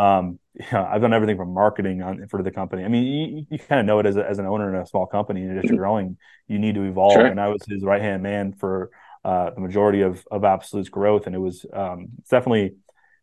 [0.00, 0.38] um,
[0.72, 2.84] yeah, I've done everything from marketing on for the company.
[2.84, 4.86] I mean, you, you kind of know it as, a, as an owner in a
[4.86, 6.16] small company, and as you're growing,
[6.48, 7.14] you need to evolve.
[7.14, 7.26] Sure.
[7.26, 8.90] And I was his right hand man for
[9.24, 12.74] uh, the majority of of Absolute's growth, and it was um, definitely,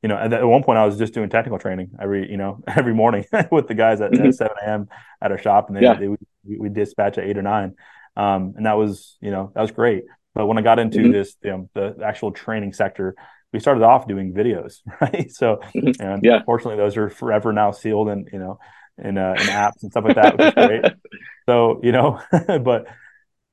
[0.01, 2.63] you know, at, at, one point I was just doing technical training every you know
[2.67, 4.27] every morning with the guys at, mm-hmm.
[4.27, 4.89] at 7 a.m.
[5.21, 5.95] at our shop, and they, yeah.
[5.95, 7.75] they, we, we dispatch at eight or nine,
[8.15, 10.05] um, and that was you know that was great.
[10.33, 11.11] But when I got into mm-hmm.
[11.13, 13.15] this, you know, the actual training sector,
[13.53, 15.31] we started off doing videos, right?
[15.31, 16.01] So, mm-hmm.
[16.01, 16.37] and yeah.
[16.37, 18.59] unfortunately, those are forever now sealed and you know,
[18.97, 20.85] in uh, in apps and stuff like that, which is great.
[21.45, 22.87] so, you know, but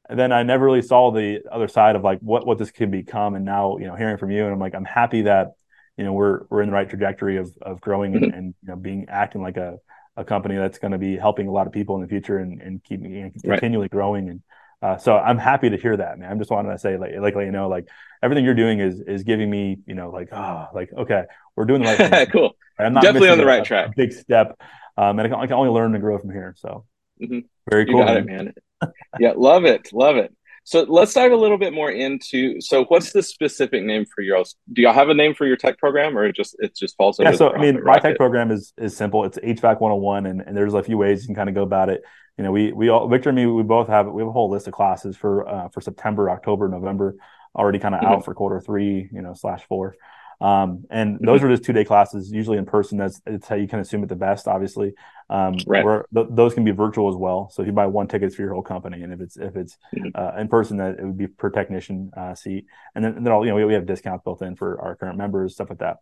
[0.08, 3.34] then I never really saw the other side of like what what this could become.
[3.34, 5.52] And now, you know, hearing from you, and I'm like, I'm happy that
[5.96, 8.38] you know we're we're in the right trajectory of of growing and, mm-hmm.
[8.38, 9.78] and you know being acting like a
[10.16, 12.60] a company that's going to be helping a lot of people in the future and
[12.60, 13.90] and keep you know, continually right.
[13.90, 14.42] growing and
[14.84, 16.30] uh, so I'm happy to hear that, man.
[16.30, 17.88] I'm just wanting to say, like, like, you know, like
[18.22, 21.22] everything you're doing is is giving me, you know, like, oh, like, okay,
[21.56, 22.26] we're doing the right thing.
[22.32, 22.54] cool.
[22.78, 23.88] I'm not definitely on the right a, track.
[23.88, 24.60] A big step,
[24.98, 26.54] um, and I can, I can, only learn and grow from here.
[26.58, 26.84] So
[27.18, 27.38] mm-hmm.
[27.70, 28.00] very cool.
[28.00, 28.48] You got man.
[28.48, 28.92] it, man.
[29.20, 30.36] yeah, love it, love it.
[30.64, 32.60] So let's dive a little bit more into.
[32.60, 34.42] So, what's the specific name for your?
[34.72, 37.18] Do y'all have a name for your tech program, or it just it just falls?
[37.20, 37.32] Yeah.
[37.32, 39.24] So, I mean, my tech program is is simple.
[39.24, 41.90] It's HVAC 101, and, and there's a few ways you can kind of go about
[41.90, 42.02] it
[42.36, 44.50] you know, we we all Victor and me we both have we have a whole
[44.50, 47.16] list of classes for uh, for September, October, November
[47.54, 48.14] already kind of mm-hmm.
[48.14, 49.96] out for quarter three, you know, slash four.
[50.40, 51.26] Um, and mm-hmm.
[51.26, 52.98] those are just two day classes, usually in person.
[52.98, 54.94] That's it's how you can assume it the best, obviously.
[55.30, 55.84] Um, right.
[55.84, 57.50] Where th- those can be virtual as well.
[57.50, 59.78] So if you buy one ticket for your whole company, and if it's if it's
[59.94, 60.08] mm-hmm.
[60.14, 62.66] uh, in person, that it would be per technician uh, seat.
[62.94, 64.96] And then, and then all you know we, we have discounts built in for our
[64.96, 65.98] current members, stuff like that.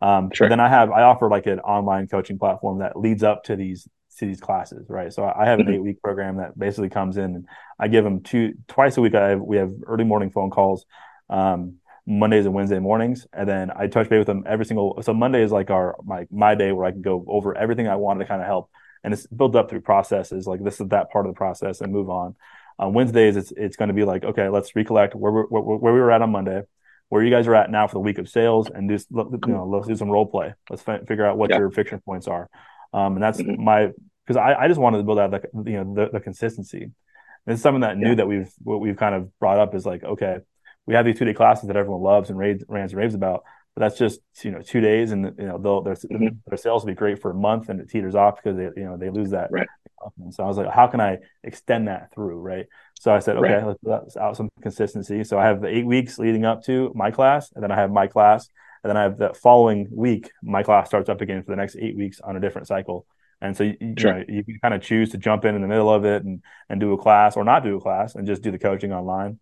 [0.00, 0.48] Um, sure.
[0.48, 3.88] Then I have I offer like an online coaching platform that leads up to these
[4.18, 5.12] to these classes, right?
[5.12, 5.74] So I have an mm-hmm.
[5.74, 9.14] eight week program that basically comes in and I give them two twice a week.
[9.14, 10.84] I have, we have early morning phone calls,
[11.30, 15.00] um, Mondays and Wednesday mornings, and then I touch base with them every single.
[15.02, 17.96] So Monday is like our my my day where I can go over everything I
[17.96, 18.70] wanted to kind of help,
[19.04, 20.46] and it's built up through processes.
[20.46, 22.34] Like this is that part of the process, and move on.
[22.78, 25.92] On Wednesdays, it's it's going to be like okay, let's recollect where we where, where
[25.92, 26.62] we were at on Monday,
[27.08, 29.66] where you guys are at now for the week of sales, and just you know
[29.66, 30.54] let's do some role play.
[30.70, 31.58] Let's f- figure out what yeah.
[31.58, 32.48] your fiction points are.
[32.92, 33.62] Um, and that's mm-hmm.
[33.62, 33.90] my
[34.26, 36.90] because I, I just wanted to build out the you know the, the consistency.
[37.44, 38.14] And it's something that new yeah.
[38.16, 40.38] that we've what we've kind of brought up is like okay,
[40.86, 43.44] we have these two day classes that everyone loves and raves, rants and raves about,
[43.74, 46.28] but that's just you know two days and you know they'll their mm-hmm.
[46.46, 48.86] their sales will be great for a month and it teeters off because they you
[48.86, 49.50] know they lose that.
[49.50, 49.66] Right.
[50.18, 52.40] And so I was like, how can I extend that through?
[52.40, 52.66] Right.
[53.00, 53.76] So I said, okay, right.
[53.82, 55.24] let's, out some consistency.
[55.24, 57.90] So I have the eight weeks leading up to my class, and then I have
[57.90, 58.48] my class,
[58.82, 61.76] and then I have the following week, my class starts up again for the next
[61.76, 63.06] eight weeks on a different cycle.
[63.40, 64.18] And so you, sure.
[64.18, 66.24] you, know, you can kind of choose to jump in in the middle of it
[66.24, 68.92] and, and do a class or not do a class and just do the coaching
[68.92, 69.40] online.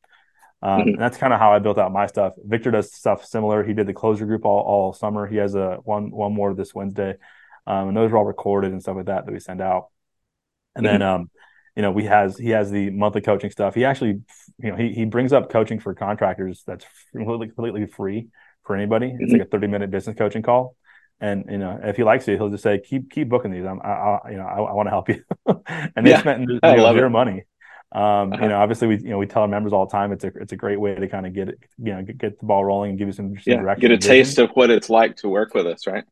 [0.62, 0.88] Um, mm-hmm.
[0.90, 2.34] And that's kind of how I built out my stuff.
[2.44, 3.64] Victor does stuff similar.
[3.64, 5.26] He did the closer group all, all summer.
[5.26, 7.16] He has a one one more this Wednesday,
[7.66, 9.88] um, and those are all recorded and stuff like that that we send out.
[10.76, 10.98] And mm-hmm.
[10.98, 11.30] then, um,
[11.76, 13.74] you know, we has he has the monthly coaching stuff.
[13.74, 14.20] He actually,
[14.58, 18.28] you know, he he brings up coaching for contractors that's completely completely free
[18.64, 19.06] for anybody.
[19.06, 19.24] Mm-hmm.
[19.24, 20.76] It's like a thirty minute business coaching call
[21.20, 23.80] and you know if he likes it he'll just say keep keep booking these i'm
[23.82, 25.22] I, I you know i, I want to help you
[25.94, 27.44] and they yeah, spent you know, zero money
[27.92, 28.42] um, uh-huh.
[28.42, 30.28] you know obviously we you know we tell our members all the time it's a
[30.40, 32.64] it's a great way to kind of get it you know get, get the ball
[32.64, 35.16] rolling and give you some, some yeah, direction get a taste of what it's like
[35.16, 36.04] to work with us right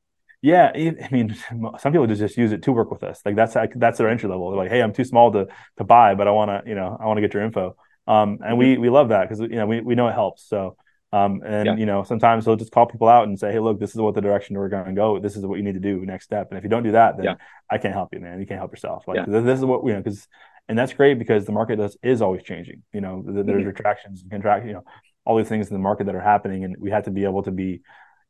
[0.42, 1.36] yeah i mean
[1.78, 4.50] some people just use it to work with us like that's that's their entry level
[4.50, 6.96] they're like hey i'm too small to to buy but i want to you know
[7.00, 8.56] i want to get your info um, and mm-hmm.
[8.56, 10.76] we we love that because you know we, we know it helps so
[11.10, 11.76] um, and yeah.
[11.76, 14.14] you know, sometimes he'll just call people out and say, "Hey, look, this is what
[14.14, 15.18] the direction we're going to go.
[15.18, 17.16] This is what you need to do next step." And if you don't do that,
[17.16, 17.34] then yeah.
[17.70, 18.40] I can't help you, man.
[18.40, 19.08] You can't help yourself.
[19.08, 19.40] Like yeah.
[19.40, 20.28] this is what you know, because
[20.68, 22.82] and that's great because the market does, is always changing.
[22.92, 23.66] You know, there's mm-hmm.
[23.66, 24.84] retractions and contract, you know,
[25.24, 27.42] all these things in the market that are happening, and we have to be able
[27.42, 27.80] to be,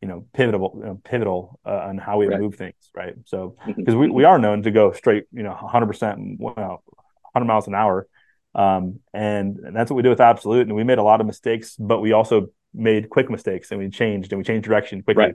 [0.00, 2.40] you know, pivotal, you know, pivotal uh, on how we right.
[2.40, 3.14] move things, right?
[3.24, 4.00] So because mm-hmm.
[4.00, 6.82] we, we are known to go straight, you know, 100 percent, well,
[7.32, 8.06] 100 miles an hour.
[8.54, 10.66] Um, and, and that's what we do with Absolute.
[10.66, 13.88] And we made a lot of mistakes, but we also made quick mistakes and we
[13.90, 15.24] changed and we changed direction quickly.
[15.24, 15.34] Right.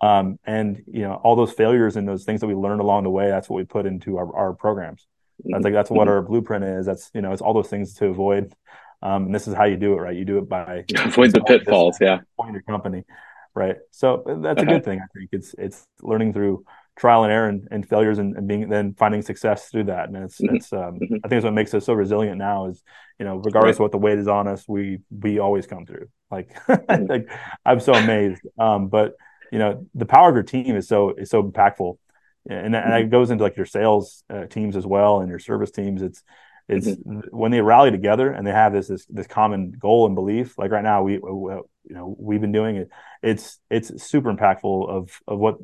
[0.00, 3.10] Um, and you know, all those failures and those things that we learned along the
[3.10, 5.06] way, that's what we put into our, our programs.
[5.44, 6.14] That's like that's what mm-hmm.
[6.14, 6.86] our blueprint is.
[6.86, 8.54] That's you know, it's all those things to avoid.
[9.02, 10.16] Um, and this is how you do it, right?
[10.16, 12.20] You do it by avoid the pitfalls, yeah.
[12.38, 13.04] Point your company,
[13.54, 13.76] right?
[13.90, 15.00] So that's a good thing.
[15.00, 16.64] I think it's it's learning through
[16.98, 20.08] trial and error and, and failures and, and, being then finding success through that.
[20.08, 20.56] And it's mm-hmm.
[20.56, 21.16] it's um, mm-hmm.
[21.24, 22.82] I think it's what makes us so resilient now is
[23.18, 23.76] you know regardless right.
[23.76, 26.08] of what the weight is on us, we we always come through.
[26.30, 27.06] Like mm-hmm.
[27.08, 27.30] like
[27.64, 28.42] I'm so amazed.
[28.58, 29.14] Um, but
[29.52, 31.96] you know the power of your team is so is so impactful,
[32.46, 33.10] and, and that mm-hmm.
[33.10, 36.02] goes into like your sales uh, teams as well and your service teams.
[36.02, 36.22] It's
[36.68, 37.20] it's mm-hmm.
[37.30, 40.58] when they rally together and they have this, this this common goal and belief.
[40.58, 42.88] Like right now, we, we you know we've been doing it.
[43.22, 45.56] It's it's super impactful of of what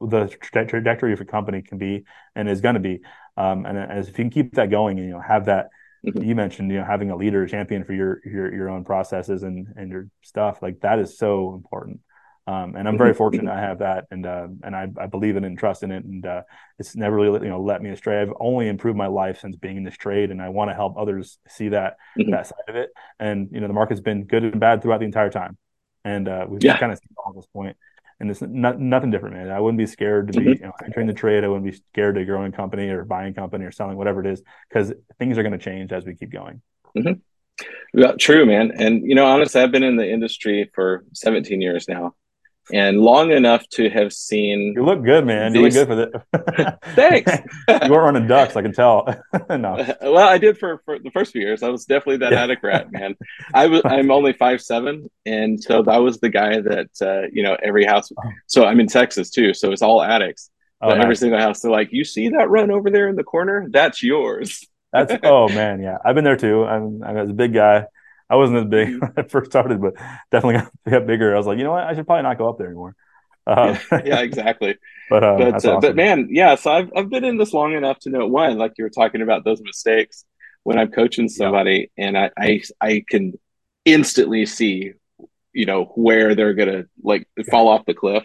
[0.00, 2.04] the tra- trajectory of your company can be
[2.34, 3.00] and is going to be.
[3.36, 5.70] Um, and as if you can keep that going and you know have that
[6.06, 6.22] mm-hmm.
[6.22, 9.42] you mentioned you know having a leader a champion for your your your own processes
[9.42, 12.00] and and your stuff like that is so important
[12.46, 13.18] um, and I'm very mm-hmm.
[13.18, 15.90] fortunate I have that, and uh, and I, I, believe in it and trust in
[15.90, 16.42] it, and uh,
[16.78, 18.20] it's never really you know let me astray.
[18.20, 20.98] I've only improved my life since being in this trade, and I want to help
[20.98, 22.32] others see that mm-hmm.
[22.32, 22.90] that side of it.
[23.18, 25.56] And you know the market's been good and bad throughout the entire time,
[26.04, 26.76] and uh, we've yeah.
[26.76, 27.78] kind of seen all this point,
[28.20, 29.50] and it's not, nothing different, man.
[29.50, 30.64] I wouldn't be scared to be mm-hmm.
[30.64, 31.44] you know, entering the trade.
[31.44, 34.20] I wouldn't be scared to growing a company or buying a company or selling whatever
[34.20, 36.60] it is, because things are going to change as we keep going.
[36.94, 37.20] Mm-hmm.
[37.98, 38.72] Yeah, true, man.
[38.76, 42.14] And you know, honestly, I've been in the industry for 17 years now
[42.72, 44.74] and long enough to have seen.
[44.76, 45.52] You look good, man.
[45.52, 45.74] These...
[45.74, 46.78] You look good for that.
[46.94, 47.32] Thanks.
[47.68, 49.06] you weren't running ducts, I can tell.
[49.50, 49.96] no.
[50.00, 51.62] Well, I did for, for the first few years.
[51.62, 52.42] I was definitely that yeah.
[52.42, 53.16] attic rat, man.
[53.52, 53.82] I was.
[53.84, 57.84] I'm only five seven, and so that was the guy that uh, you know every
[57.84, 58.10] house.
[58.12, 58.30] Oh.
[58.46, 60.50] So I'm in Texas too, so it's all attics.
[60.80, 61.02] Oh, nice.
[61.02, 63.66] every single house, they're like, "You see that run over there in the corner?
[63.70, 65.98] That's yours." That's oh man, yeah.
[66.04, 66.64] I've been there too.
[66.64, 67.86] I'm, I was a big guy.
[68.28, 68.98] I wasn't as big mm-hmm.
[69.00, 69.94] when I first started, but
[70.30, 71.34] definitely got, got, bigger.
[71.34, 71.84] I was like, you know what?
[71.84, 72.96] I should probably not go up there anymore.
[73.46, 74.78] Um, yeah, exactly.
[75.10, 75.80] but uh, but, uh, awesome.
[75.80, 76.54] but man, yeah.
[76.54, 79.20] So I've I've been in this long enough to know one, like you were talking
[79.20, 80.24] about those mistakes
[80.62, 82.06] when I'm coaching somebody, yeah.
[82.06, 83.38] and I, I I can
[83.84, 84.94] instantly see,
[85.52, 88.24] you know, where they're gonna like fall off the cliff,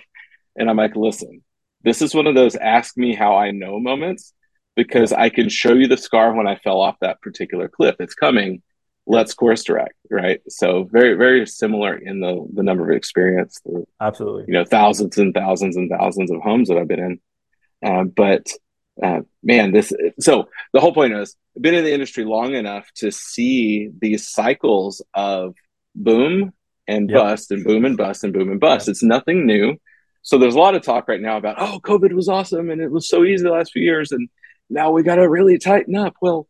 [0.56, 1.44] and I'm like, listen,
[1.84, 4.34] this is one of those ask me how I know moments
[4.78, 7.96] because I can show you the scar when I fell off that particular cliff.
[8.00, 8.62] It's coming
[9.10, 10.42] let's course direct right?
[10.50, 14.46] So very very similar in the the number of experience the, absolutely.
[14.48, 17.20] you know thousands and thousands and thousands of homes that i've been in.
[17.86, 18.48] Uh, but
[19.02, 22.90] uh, man this so the whole point is I've been in the industry long enough
[22.96, 25.56] to see these cycles of
[25.96, 26.54] boom
[26.88, 27.20] and yep.
[27.20, 28.88] bust and boom and bust and boom and bust.
[28.88, 28.92] Yep.
[28.92, 29.78] it's nothing new.
[30.22, 32.92] So there's a lot of talk right now about oh covid was awesome and it
[32.92, 34.28] was so easy the last few years and
[34.70, 36.16] now we got to really tighten up.
[36.22, 36.49] Well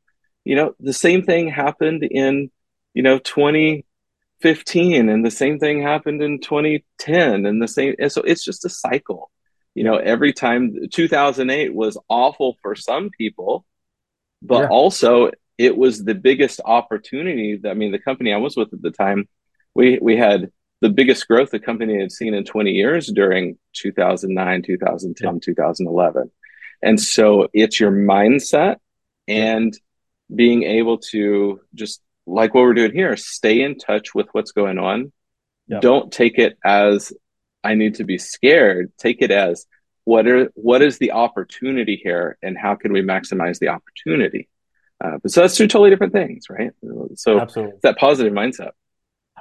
[0.50, 2.50] you know, the same thing happened in,
[2.96, 7.94] you know, 2015 and the same thing happened in 2010 and the same.
[8.00, 9.30] And so it's just a cycle.
[9.76, 13.64] You know, every time 2008 was awful for some people,
[14.42, 14.70] but yeah.
[14.70, 15.30] also
[15.60, 17.58] it was the biggest opportunity.
[17.58, 19.30] That, I mean, the company I was with at the time,
[19.76, 24.64] we, we had the biggest growth the company had seen in 20 years during 2009,
[24.64, 25.40] 2010, yeah.
[25.44, 26.32] 2011.
[26.82, 28.78] And so it's your mindset
[29.28, 29.78] and
[30.34, 34.78] being able to just like what we're doing here, stay in touch with what's going
[34.78, 35.12] on.
[35.68, 35.80] Yeah.
[35.80, 37.12] Don't take it as
[37.64, 38.92] I need to be scared.
[38.98, 39.66] Take it as
[40.04, 44.50] what are what is the opportunity here, and how can we maximize the opportunity?
[45.04, 46.72] Uh, so that's two totally different things, right?
[47.16, 47.78] So Absolutely.
[47.84, 48.72] that positive mindset.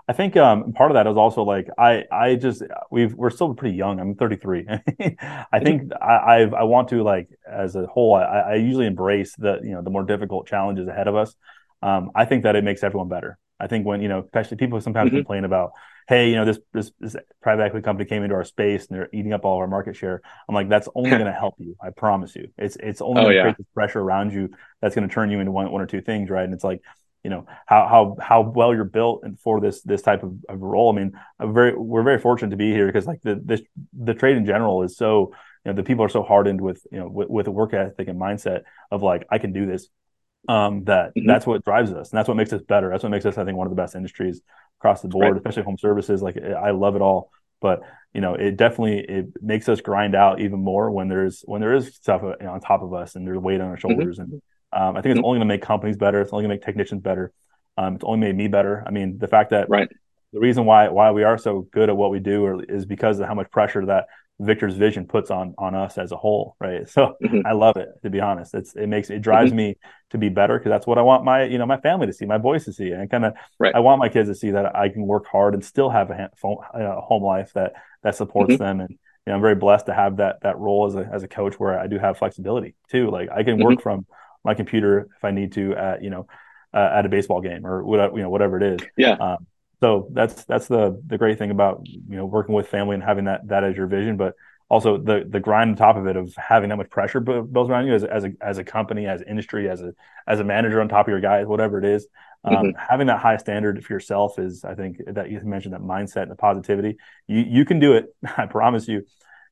[0.08, 3.54] I think um, part of that is also like I I just we've we're still
[3.54, 4.00] pretty young.
[4.00, 4.66] I'm 33.
[5.52, 8.14] I think I I've, i want to like as a whole.
[8.14, 11.34] I, I usually embrace the you know the more difficult challenges ahead of us.
[11.82, 13.38] Um, I think that it makes everyone better.
[13.60, 15.18] I think when you know, especially people sometimes mm-hmm.
[15.18, 15.72] complain about,
[16.08, 19.10] hey, you know, this, this this private equity company came into our space and they're
[19.12, 20.22] eating up all of our market share.
[20.48, 21.76] I'm like, that's only going to help you.
[21.82, 22.48] I promise you.
[22.56, 23.42] It's it's only oh, going to yeah.
[23.42, 24.50] create this pressure around you
[24.80, 26.44] that's going to turn you into one one or two things, right?
[26.44, 26.80] And it's like
[27.28, 30.62] you know how how how well you're built and for this this type of, of
[30.62, 30.90] role.
[30.90, 33.60] I mean, very we're very fortunate to be here because like the this
[33.92, 36.98] the trade in general is so you know the people are so hardened with you
[36.98, 39.88] know with, with a work ethic and mindset of like I can do this.
[40.48, 41.26] Um, that mm-hmm.
[41.26, 42.88] that's what drives us and that's what makes us better.
[42.88, 44.40] That's what makes us I think one of the best industries
[44.80, 45.36] across the board, right.
[45.36, 46.22] especially home services.
[46.22, 47.80] Like I love it all, but
[48.14, 51.74] you know it definitely it makes us grind out even more when there's when there
[51.74, 53.88] is stuff know, on top of us and there's weight on our mm-hmm.
[53.88, 54.32] shoulders mm-hmm.
[54.32, 54.42] and
[54.72, 55.24] um, I think it's mm-hmm.
[55.24, 56.20] only going to make companies better.
[56.20, 57.32] It's only going to make technicians better.
[57.76, 58.82] Um, it's only made me better.
[58.86, 59.88] I mean, the fact that right.
[60.32, 63.28] the reason why why we are so good at what we do is because of
[63.28, 64.06] how much pressure that
[64.40, 66.88] Victor's vision puts on on us as a whole, right?
[66.88, 67.46] So mm-hmm.
[67.46, 68.54] I love it to be honest.
[68.54, 69.58] It's it makes it drives mm-hmm.
[69.58, 69.76] me
[70.10, 72.26] to be better because that's what I want my you know my family to see,
[72.26, 73.74] my boys to see, and kind of right.
[73.74, 76.30] I want my kids to see that I can work hard and still have a
[77.00, 78.62] home life that that supports mm-hmm.
[78.62, 78.98] them and.
[79.26, 81.60] You know, I'm very blessed to have that that role as a as a coach
[81.60, 83.10] where I do have flexibility too.
[83.10, 83.82] Like I can work mm-hmm.
[83.82, 84.06] from
[84.44, 86.26] my computer if I need to at you know
[86.74, 88.88] uh, at a baseball game or whatever you know whatever it is.
[88.96, 89.12] Yeah.
[89.12, 89.46] Um,
[89.80, 93.26] so that's that's the the great thing about you know working with family and having
[93.26, 94.16] that that as your vision.
[94.16, 94.34] But
[94.68, 97.86] also the the grind on top of it of having that much pressure built around
[97.86, 99.94] you as, as a as a company, as industry, as a
[100.26, 102.06] as a manager on top of your guys, whatever it is.
[102.44, 102.78] Um, mm-hmm.
[102.78, 106.30] Having that high standard for yourself is, I think, that you mentioned that mindset and
[106.30, 106.96] the positivity.
[107.26, 108.14] You you can do it.
[108.36, 109.04] I promise you.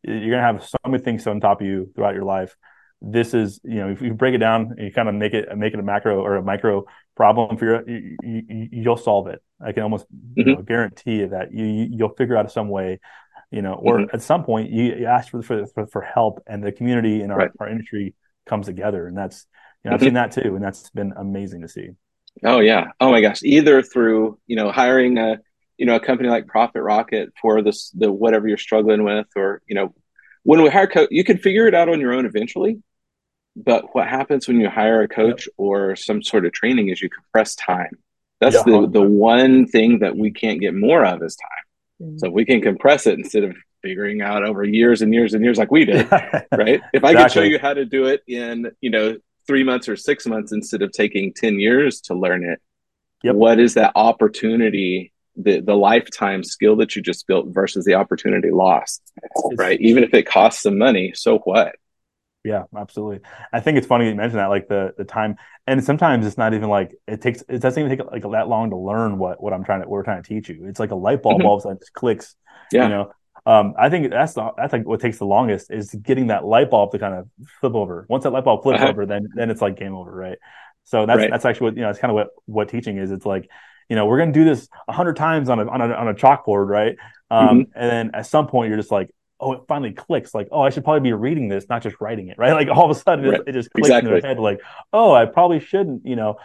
[0.03, 2.57] You're gonna have so many things on top of you throughout your life.
[3.03, 5.55] This is, you know, if you break it down and you kind of make it
[5.57, 6.85] make it a macro or a micro
[7.15, 9.43] problem for your, you, you, you'll solve it.
[9.61, 10.49] I can almost mm-hmm.
[10.49, 13.01] you know, guarantee that you you'll figure out some way
[13.51, 14.15] you know, or mm-hmm.
[14.15, 17.39] at some point you, you ask for, for, for help and the community and our,
[17.39, 17.51] right.
[17.61, 18.15] our industry
[18.47, 19.07] comes together.
[19.07, 19.47] And that's,
[19.85, 20.07] you know, I've mm-hmm.
[20.07, 20.57] seen that too.
[20.57, 21.91] And that's been amazing to see.
[22.45, 22.89] Oh yeah.
[23.01, 23.43] Oh my gosh.
[23.43, 25.39] Either through, you know, hiring a,
[25.79, 29.63] you know, a company like Profit Rocket for this, the, whatever you're struggling with, or,
[29.69, 29.95] you know,
[30.47, 32.81] when we hire coach, you can figure it out on your own eventually.
[33.57, 35.55] But what happens when you hire a coach yep.
[35.57, 37.99] or some sort of training is you compress time.
[38.41, 38.63] That's yeah.
[38.63, 42.07] the, the one thing that we can't get more of is time.
[42.09, 42.19] Mm-hmm.
[42.19, 45.59] So we can compress it instead of figuring out over years and years and years
[45.59, 46.81] like we did, right?
[46.93, 47.23] If I exactly.
[47.23, 49.17] could show you how to do it in, you know,
[49.49, 52.61] three months or six months instead of taking 10 years to learn it,
[53.25, 53.35] yep.
[53.35, 58.51] what is that opportunity, the, the lifetime skill that you just built versus the opportunity
[58.51, 59.03] lost,
[59.57, 59.81] right?
[59.81, 61.77] Even if it costs some money, so what?
[62.45, 63.21] Yeah, absolutely.
[63.53, 66.55] I think it's funny you mentioned that, like the the time, and sometimes it's not
[66.55, 67.43] even like it takes.
[67.49, 69.95] It doesn't even take like that long to learn what what I'm trying to what
[69.95, 70.67] we're trying to teach you.
[70.67, 71.47] It's like a light bulb mm-hmm.
[71.47, 72.37] all of a sudden just clicks.
[72.71, 72.85] Yeah.
[72.85, 73.13] You know,
[73.47, 76.71] um, I think that's the, that's like what takes the longest is getting that light
[76.71, 77.29] bulb to kind of
[77.61, 78.07] flip over.
[78.09, 78.91] Once that light bulb flips uh-huh.
[78.91, 80.39] over, then then it's like game over, right?
[80.85, 81.31] So that's right.
[81.31, 81.91] that's actually what you know.
[81.91, 83.11] It's kind of what what teaching is.
[83.11, 83.51] It's like
[83.89, 86.09] you know we're going to do this a hundred times on a, on a on
[86.09, 86.97] a chalkboard, right?
[87.31, 87.61] Um, mm-hmm.
[87.75, 89.11] And then at some point you're just like,
[89.41, 90.35] oh, it finally clicks.
[90.35, 92.53] Like, oh, I should probably be reading this, not just writing it, right?
[92.53, 93.41] Like all of a sudden right.
[93.41, 94.15] it, it, just clicks exactly.
[94.15, 94.39] in their head.
[94.39, 94.61] Like,
[94.93, 96.37] oh, I probably shouldn't, you know,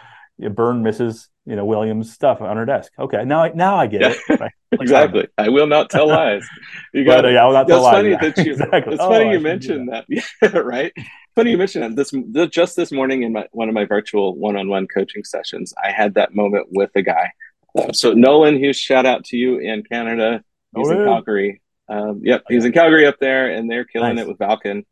[0.50, 1.28] burn Mrs.
[1.46, 2.92] You know Williams stuff on her desk.
[2.98, 4.14] Okay, now I now I get yeah.
[4.28, 4.40] it.
[4.40, 4.52] Right?
[4.72, 5.28] Like, exactly.
[5.36, 6.48] I will not tell lies.
[6.94, 7.34] You got it.
[7.34, 7.92] Yeah, I will not tell lies.
[7.92, 8.20] Funny yeah.
[8.22, 8.94] that you, exactly.
[8.94, 10.06] It's oh, funny you mentioned that.
[10.40, 10.64] that.
[10.64, 10.90] right?
[11.36, 12.10] Funny you mentioned that.
[12.10, 16.14] This just this morning in my, one of my virtual one-on-one coaching sessions, I had
[16.14, 17.32] that moment with a guy.
[17.78, 20.42] Uh, so Nolan, huge shout out to you in Canada.
[20.74, 21.60] He's oh, in Calgary.
[21.90, 24.24] Um, yep, he's in Calgary up there, and they're killing nice.
[24.24, 24.86] it with Falcon.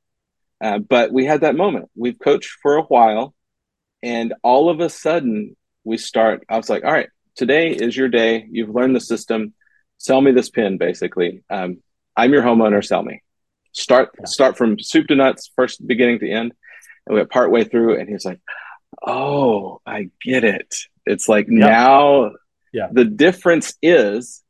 [0.61, 1.91] Uh, but we had that moment.
[1.95, 3.35] We've coached for a while,
[4.03, 6.45] and all of a sudden we start.
[6.49, 8.47] I was like, "All right, today is your day.
[8.51, 9.55] You've learned the system.
[9.99, 11.43] Sell me this pin, basically.
[11.51, 11.83] Um,
[12.17, 12.85] I'm your homeowner.
[12.85, 13.23] Sell me.
[13.73, 16.53] Start start from soup to nuts, first beginning to end."
[17.07, 18.41] And we got part way through, and he's like,
[19.07, 20.75] "Oh, I get it.
[21.07, 21.71] It's like yep.
[21.71, 22.33] now."
[22.73, 22.89] Yeah.
[22.93, 24.45] The difference is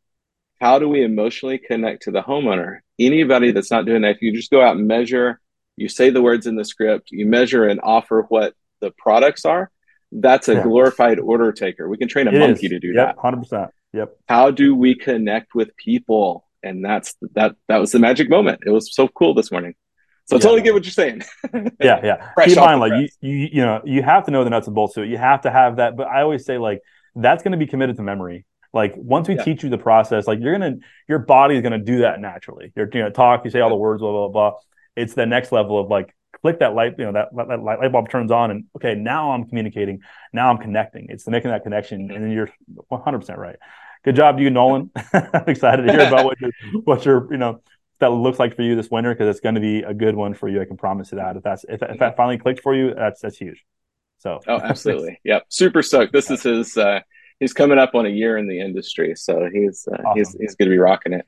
[0.60, 2.80] how do we emotionally connect to the homeowner?
[2.98, 5.40] Anybody that's not doing that, if you just go out and measure,
[5.76, 9.70] you say the words in the script, you measure and offer what the products are,
[10.12, 10.62] that's a yeah.
[10.62, 11.88] glorified order taker.
[11.88, 12.70] We can train a it monkey is.
[12.70, 13.22] to do yep, that.
[13.22, 13.70] 100%.
[13.92, 14.16] Yep.
[14.28, 16.46] How do we connect with people?
[16.62, 18.60] And that's that that was the magic moment.
[18.66, 19.74] It was so cool this morning.
[20.26, 20.42] So yeah.
[20.42, 21.22] totally get what you're saying.
[21.80, 22.32] yeah, yeah.
[22.44, 24.74] Keep in mind, like you, you, you know, you have to know the nuts and
[24.74, 25.08] bolts to it.
[25.08, 25.96] You have to have that.
[25.96, 26.82] But I always say, like,
[27.16, 28.44] that's going to be committed to memory.
[28.72, 29.42] Like once we yeah.
[29.42, 30.76] teach you the process, like you're gonna,
[31.08, 32.72] your body is gonna do that naturally.
[32.76, 34.58] You're you know talk, you say all the words, blah blah blah.
[34.96, 37.92] It's the next level of like click that light, you know that, that light, light
[37.92, 40.00] bulb turns on, and okay, now I'm communicating,
[40.32, 41.06] now I'm connecting.
[41.08, 42.50] It's making that connection, and then you're
[42.88, 43.56] 100 percent right.
[44.04, 44.90] Good job, you Nolan.
[45.12, 46.50] I'm excited to hear about what your,
[46.84, 47.60] what your you know
[47.98, 50.34] that looks like for you this winter because it's going to be a good one
[50.34, 50.60] for you.
[50.60, 51.36] I can promise you that.
[51.36, 53.62] If that's if, if that finally clicked for you, that's that's huge.
[54.18, 56.12] So oh, absolutely, yep, super stoked.
[56.12, 56.76] This is his.
[56.76, 57.00] Uh,
[57.38, 60.18] he's coming up on a year in the industry, so he's uh, awesome.
[60.18, 61.26] he's he's going to be rocking it.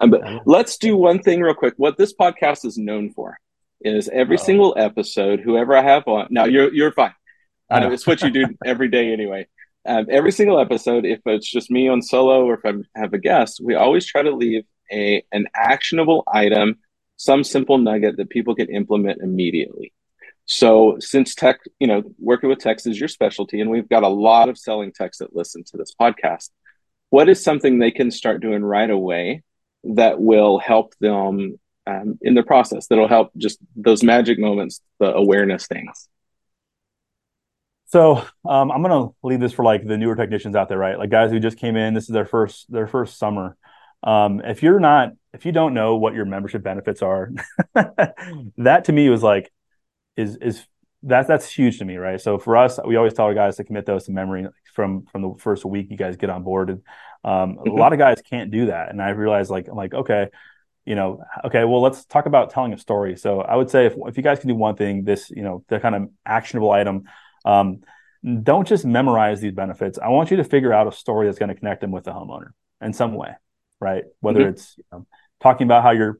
[0.00, 1.74] Um, but let's do one thing real quick.
[1.76, 3.38] What this podcast is known for
[3.80, 4.44] is every Uh-oh.
[4.44, 6.28] single episode, whoever I have on.
[6.30, 7.14] Now you're you're fine.
[7.70, 9.46] I know it's what you do every day anyway.
[9.86, 13.18] Um, every single episode, if it's just me on solo or if I have a
[13.18, 16.76] guest, we always try to leave a an actionable item,
[17.16, 19.92] some simple nugget that people can implement immediately.
[20.46, 24.08] So since tech, you know, working with techs is your specialty, and we've got a
[24.08, 26.48] lot of selling techs that listen to this podcast,
[27.10, 29.42] what is something they can start doing right away
[29.84, 31.58] that will help them
[31.88, 32.86] um, in the process?
[32.86, 36.08] That'll help just those magic moments, the awareness things.
[37.86, 40.98] So um, I'm gonna leave this for like the newer technicians out there, right?
[40.98, 41.94] Like guys who just came in.
[41.94, 43.56] This is their first their first summer.
[44.02, 47.32] Um, if you're not, if you don't know what your membership benefits are,
[48.58, 49.50] that to me was like
[50.16, 50.66] is is
[51.02, 52.20] that's that's huge to me, right?
[52.20, 55.22] So for us, we always tell our guys to commit those to memory from from
[55.22, 56.70] the first week you guys get on board.
[56.70, 56.82] And
[57.24, 57.70] um, mm-hmm.
[57.70, 60.28] a lot of guys can't do that, and I realized like I'm like okay,
[60.88, 63.14] you know, okay, well let's talk about telling a story.
[63.16, 65.62] So I would say if if you guys can do one thing, this you know
[65.68, 67.04] the kind of actionable item.
[67.44, 67.80] Um,
[68.42, 69.98] don't just memorize these benefits.
[69.98, 72.10] I want you to figure out a story that's going to connect them with the
[72.10, 72.48] homeowner
[72.80, 73.32] in some way,
[73.80, 74.04] right?
[74.20, 74.48] Whether mm-hmm.
[74.48, 75.06] it's you know,
[75.40, 76.18] talking about how you're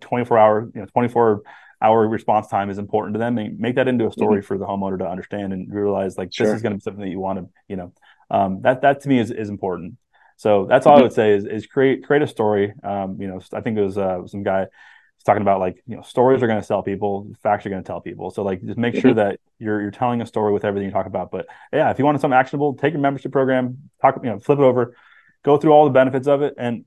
[0.00, 1.42] 24 hour, you know, 24
[1.80, 4.46] hour response time is important to them and make that into a story mm-hmm.
[4.46, 6.46] for the homeowner to understand and realize like sure.
[6.46, 7.92] this is going to be something that you want to, you know,
[8.30, 9.96] um, that, that to me is, is important.
[10.42, 11.02] So that's all mm-hmm.
[11.02, 12.72] I would say is, is create, create a story.
[12.82, 15.94] Um, you know, I think it was uh, some guy was talking about like, you
[15.94, 18.32] know, stories are going to sell people, facts are going to tell people.
[18.32, 19.02] So like, just make mm-hmm.
[19.02, 21.30] sure that you're, you're telling a story with everything you talk about.
[21.30, 24.58] But yeah, if you want something actionable, take your membership program, talk, you know, flip
[24.58, 24.96] it over,
[25.44, 26.86] go through all the benefits of it and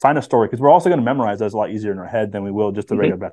[0.00, 2.06] find a story because we're also going to memorize that a lot easier in our
[2.06, 3.00] head than we will just the mm-hmm.
[3.00, 3.32] regular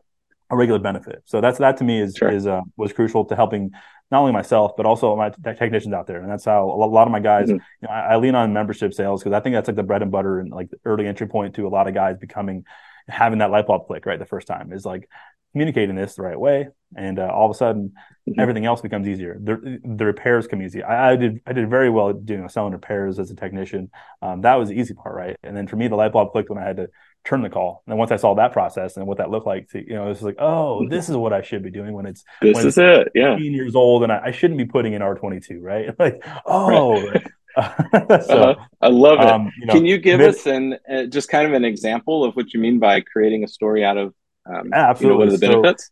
[0.49, 1.23] a regular benefit.
[1.25, 2.29] So that's that to me is sure.
[2.29, 3.71] is uh, was crucial to helping
[4.11, 6.21] not only myself but also my technicians out there.
[6.21, 7.47] And that's how a lot of my guys.
[7.47, 7.53] Mm-hmm.
[7.81, 10.01] You know, I, I, lean on membership sales because I think that's like the bread
[10.01, 12.65] and butter and like the early entry point to a lot of guys becoming
[13.07, 15.09] having that light bulb click right the first time is like
[15.55, 16.67] communicating this the right way,
[16.97, 17.93] and uh, all of a sudden
[18.27, 18.39] mm-hmm.
[18.39, 19.39] everything else becomes easier.
[19.41, 20.83] The, the repairs come easy.
[20.83, 23.89] I, I, did I did very well doing selling repairs as a technician.
[24.21, 25.37] Um, that was the easy part, right?
[25.43, 26.89] And then for me, the light bulb clicked when I had to
[27.25, 27.83] turn the call.
[27.85, 30.09] And then once I saw that process and what that looked like, to, you know,
[30.11, 32.77] it's like, oh, this is what I should be doing when it's this when is
[32.77, 35.61] it's it, yeah, years old, and I, I, shouldn't be putting in R twenty two,
[35.61, 35.93] right?
[35.99, 37.09] Like, oh.
[37.09, 37.27] Right.
[37.57, 38.55] so, uh-huh.
[38.81, 39.27] I love it.
[39.27, 42.25] Um, you know, Can you give this, us an uh, just kind of an example
[42.25, 44.13] of what you mean by creating a story out of
[44.45, 45.85] um, absolutely you know, what are the benefits?
[45.85, 45.91] So,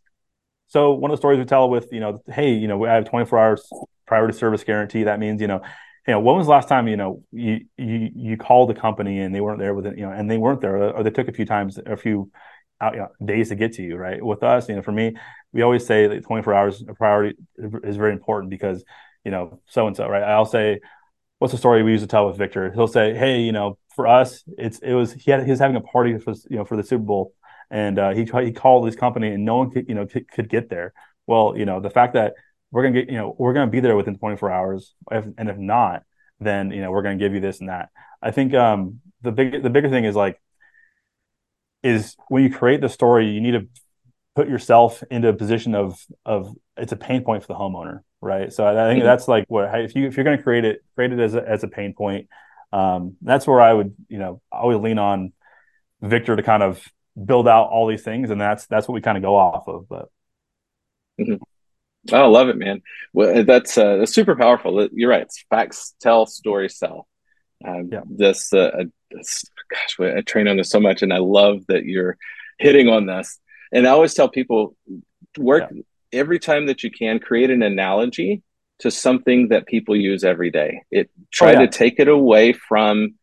[0.66, 3.06] so, one of the stories we tell with you know, hey, you know, I have
[3.06, 3.66] twenty four hours
[4.06, 5.04] priority service guarantee.
[5.04, 5.62] That means you know,
[6.06, 9.20] you know, when was the last time you know you you you called the company
[9.20, 11.28] and they weren't there with it, you know, and they weren't there, or they took
[11.28, 12.30] a few times, a few
[12.80, 14.22] out, you know, days to get to you, right?
[14.24, 15.16] With us, you know, for me,
[15.52, 18.84] we always say that 24 hours of priority is very important because
[19.24, 20.22] you know, so and so, right?
[20.22, 20.80] I'll say,
[21.38, 22.70] what's the story we used to tell with Victor?
[22.72, 25.76] He'll say, hey, you know, for us, it's it was he had he was having
[25.76, 27.32] a party for you know for the Super Bowl,
[27.70, 30.48] and uh, he he called his company and no one could you know could, could
[30.48, 30.92] get there.
[31.26, 32.34] Well, you know, the fact that
[32.74, 35.56] we're gonna get you know we're gonna be there within 24 hours if, and if
[35.56, 36.02] not
[36.40, 37.88] then you know we're gonna give you this and that
[38.20, 40.40] i think um the big the bigger thing is like
[41.84, 43.68] is when you create the story you need to
[44.34, 48.52] put yourself into a position of of it's a pain point for the homeowner right
[48.52, 49.06] so i, think mm-hmm.
[49.06, 51.48] that's like what if you if you're going to create it create it as a,
[51.48, 52.26] as a pain point
[52.72, 55.32] um that's where i would you know i would lean on
[56.02, 56.84] victor to kind of
[57.24, 59.88] build out all these things and that's that's what we kind of go off of
[59.88, 60.08] but
[61.20, 61.36] mm-hmm.
[62.12, 62.82] Oh, I love it, man.
[63.12, 64.88] Well, that's, uh, that's super powerful.
[64.92, 65.22] You're right.
[65.22, 67.08] It's facts tell, stories sell.
[67.66, 68.00] Um, yeah.
[68.06, 72.18] This, uh, this, gosh, I train on this so much, and I love that you're
[72.58, 73.38] hitting on this.
[73.72, 74.76] And I always tell people,
[75.38, 75.82] work yeah.
[76.12, 78.42] every time that you can, create an analogy
[78.80, 80.82] to something that people use every day.
[80.90, 81.66] It try oh, yeah.
[81.66, 83.14] to take it away from,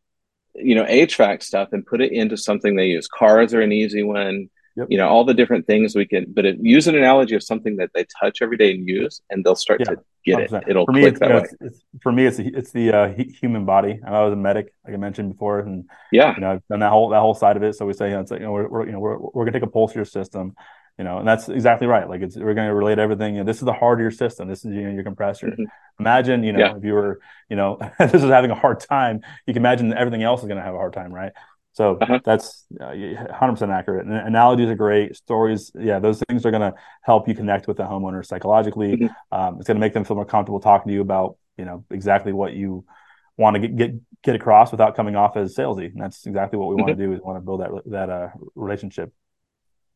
[0.55, 3.07] you know, HVAC stuff and put it into something they use.
[3.07, 4.87] Cars are an easy one Yep.
[4.89, 7.75] You know, all the different things we can, but it, use an analogy of something
[7.75, 10.61] that they touch every day and use, and they'll start yeah, to get 100%.
[10.61, 10.69] it.
[10.69, 11.43] It'll for me, click that know, way.
[11.43, 13.99] It's, it's, for me, it's the, it's the uh, human body.
[14.05, 16.89] I was a medic, like I mentioned before, and yeah, you know, I've done that
[16.89, 17.75] whole that whole side of it.
[17.75, 19.45] So we say, you know, it's like, you know, we're, we're you know we're, we're
[19.45, 20.55] gonna take a pulse of your system,
[20.97, 22.07] you know, and that's exactly right.
[22.07, 23.35] Like it's we're gonna relate everything.
[23.35, 24.47] You know, this is the heart of your system.
[24.47, 25.47] This is you know, your compressor.
[25.47, 25.63] Mm-hmm.
[25.99, 26.75] Imagine, you know, yeah.
[26.77, 27.19] if you were,
[27.49, 30.61] you know, this is having a hard time, you can imagine everything else is gonna
[30.61, 31.31] have a hard time, right?
[31.73, 32.19] So uh-huh.
[32.25, 34.05] that's uh, 100% accurate.
[34.05, 35.15] And analogies are great.
[35.15, 38.97] Stories, yeah, those things are going to help you connect with the homeowner psychologically.
[38.97, 39.35] Mm-hmm.
[39.35, 41.85] Um, it's going to make them feel more comfortable talking to you about, you know,
[41.89, 42.85] exactly what you
[43.37, 45.85] want to get get, get across without coming off as salesy.
[45.85, 46.87] And that's exactly what we mm-hmm.
[46.87, 47.13] want to do.
[47.13, 49.13] Is want to build that that uh, relationship.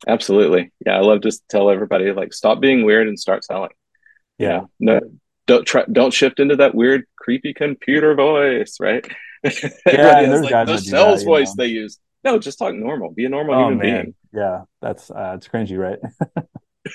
[0.07, 0.97] Absolutely, yeah.
[0.97, 3.71] I love just tell everybody like stop being weird and start selling.
[4.37, 5.11] Yeah, you know, no,
[5.47, 9.05] don't try, don't shift into that weird, creepy computer voice, right?
[9.85, 11.63] Yeah, there's like guys the sales that, voice know.
[11.63, 11.99] they use.
[12.23, 13.11] No, just talk normal.
[13.11, 14.03] Be a normal oh, human man.
[14.03, 14.15] being.
[14.33, 15.99] Yeah, that's uh, it's cringy, right?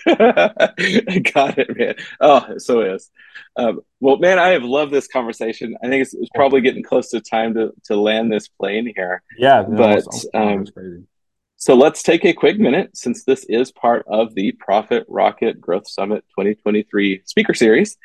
[1.33, 1.95] Got it, man.
[2.21, 3.11] Oh, so is.
[3.57, 5.77] Um, well, man, I have loved this conversation.
[5.83, 9.23] I think it's, it's, probably getting close to time to, to land this plane here.
[9.37, 10.67] Yeah, but um,
[11.57, 15.89] so let's take a quick minute since this is part of the Profit Rocket Growth
[15.89, 17.97] Summit 2023 speaker series.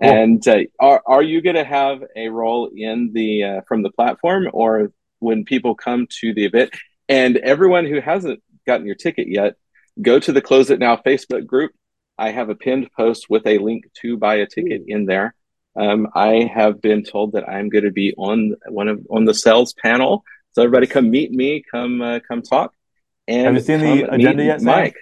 [0.00, 3.90] And uh, are are you going to have a role in the uh, from the
[3.90, 6.74] platform, or when people come to the event?
[7.08, 9.54] And everyone who hasn't gotten your ticket yet,
[10.00, 11.72] go to the Close It Now Facebook group.
[12.18, 15.34] I have a pinned post with a link to buy a ticket in there.
[15.74, 19.34] Um, I have been told that I'm going to be on one of on the
[19.34, 22.74] sales panel, so everybody come meet me, come uh, come talk.
[23.28, 24.96] And have you seen the agenda yet, Mike?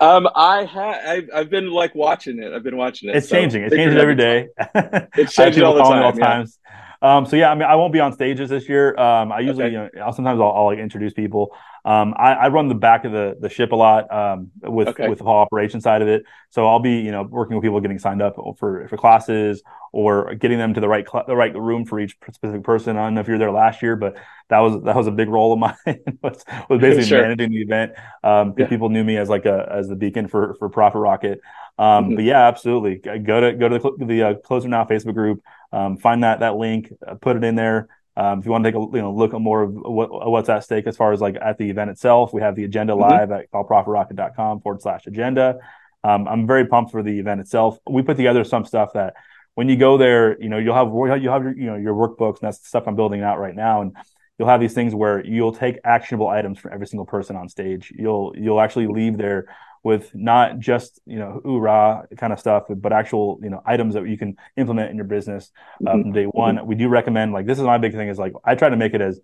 [0.00, 0.94] Um, I have.
[1.06, 2.52] I've, I've, been like watching it.
[2.52, 3.16] I've been watching it.
[3.16, 3.62] It's so changing.
[3.64, 4.48] It changes every day.
[5.16, 6.02] it's changing all the time.
[6.02, 6.58] All times.
[7.02, 8.96] Um, so yeah, I mean, I won't be on stages this year.
[8.96, 9.72] Um, I usually, okay.
[9.72, 11.54] you know, I'll, sometimes I'll, I'll, like introduce people.
[11.84, 15.08] Um, I, I, run the back of the the ship a lot um, with okay.
[15.08, 16.24] with the whole operation side of it.
[16.50, 20.34] So I'll be, you know, working with people getting signed up for for classes or
[20.34, 22.96] getting them to the right cl- the right room for each specific person.
[22.96, 24.16] I don't know if you're there last year, but
[24.48, 25.74] that was that was a big role of mine.
[26.22, 27.22] was, was basically sure.
[27.22, 27.92] managing the event.
[28.22, 28.68] Um, yeah.
[28.68, 31.40] People knew me as like a as the beacon for for Profit Rocket.
[31.78, 32.14] Um, mm-hmm.
[32.14, 32.96] But yeah, absolutely.
[32.96, 35.42] Go to go to the, the uh, Close It Now Facebook group.
[35.72, 37.88] Um, find that that link, uh, put it in there.
[38.16, 40.48] Um, if you want to take a you know look at more of what, what's
[40.48, 43.10] at stake as far as like at the event itself, we have the agenda mm-hmm.
[43.10, 45.58] live at callprofitrocket.com forward slash agenda.
[46.04, 47.78] Um, I'm very pumped for the event itself.
[47.88, 49.14] We put together some stuff that
[49.54, 52.40] when you go there, you know you'll have you'll have your you know your workbooks
[52.40, 53.96] and that's the stuff I'm building out right now, and
[54.38, 57.92] you'll have these things where you'll take actionable items from every single person on stage.
[57.96, 59.46] You'll you'll actually leave there
[59.84, 64.08] with not just you know hoorah kind of stuff, but actual you know items that
[64.08, 65.50] you can implement in your business
[65.86, 66.02] uh, mm-hmm.
[66.02, 66.64] from day one.
[66.66, 68.94] We do recommend like this is my big thing is like I try to make
[68.94, 69.20] it as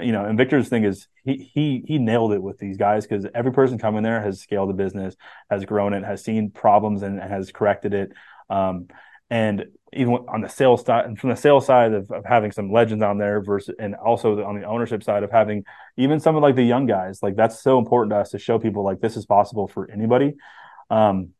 [0.00, 3.26] you know, and Victor's thing is he he he nailed it with these guys because
[3.34, 5.16] every person coming there has scaled the business,
[5.50, 8.12] has grown it, has seen problems and has corrected it.
[8.48, 8.88] Um,
[9.32, 9.64] and
[9.94, 13.02] even on the sales side and from the sales side of, of having some legends
[13.02, 15.64] on there versus and also on the ownership side of having
[15.96, 18.58] even some of like the young guys like that's so important to us to show
[18.58, 20.34] people like this is possible for anybody.
[20.90, 21.30] Um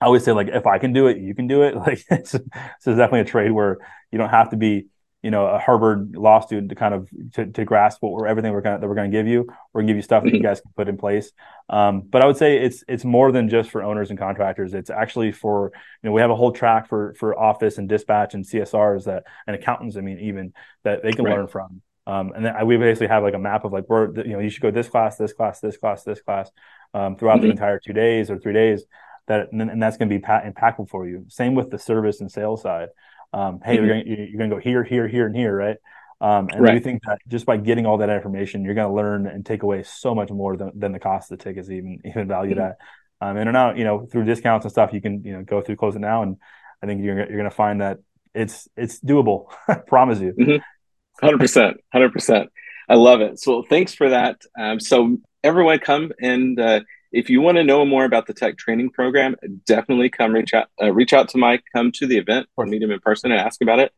[0.00, 1.76] i always say like if i can do it you can do it.
[1.86, 3.76] Like it's, it's definitely a trade where
[4.10, 4.86] you don't have to be
[5.22, 8.52] you know a Harvard law student to kind of to, to grasp what we're everything
[8.52, 9.46] we're gonna that we're gonna give you.
[9.72, 11.32] We're gonna give you stuff that you guys can put in place.
[11.68, 14.74] Um, but I would say it's it's more than just for owners and contractors.
[14.74, 18.34] It's actually for you know we have a whole track for for office and dispatch
[18.34, 19.96] and CSRs that and accountants.
[19.96, 20.52] I mean even
[20.84, 21.36] that they can right.
[21.36, 21.82] learn from.
[22.06, 24.50] Um, and then we basically have like a map of like where you know you
[24.50, 26.50] should go this class, this class, this class, this class
[26.94, 27.46] um, throughout mm-hmm.
[27.46, 28.84] the entire two days or three days.
[29.26, 31.26] That and, and that's going to be impactful for you.
[31.28, 32.88] Same with the service and sales side
[33.32, 33.84] um, hey, mm-hmm.
[33.86, 35.76] you're, gonna, you're gonna go here, here, here, and here, right?
[36.20, 36.74] Um, and right.
[36.74, 39.62] we think that just by getting all that information, you're going to learn and take
[39.62, 42.66] away so much more than, than the cost of the tickets even even valued mm-hmm.
[42.66, 42.78] at.
[43.20, 45.76] Um, and now, you know, through discounts and stuff, you can you know go through
[45.76, 46.36] close it now, and
[46.82, 47.98] I think you're you're going to find that
[48.34, 49.46] it's it's doable.
[49.86, 50.32] promise you.
[50.32, 51.24] Mm-hmm.
[51.24, 52.50] Hundred percent, hundred percent.
[52.88, 53.38] I love it.
[53.40, 54.40] So thanks for that.
[54.58, 58.58] Um, so everyone, come and uh, if you want to know more about the tech
[58.58, 59.34] training program,
[59.64, 62.82] definitely come reach out, uh, reach out to Mike, come to the event or meet
[62.82, 63.92] him in person and ask about it.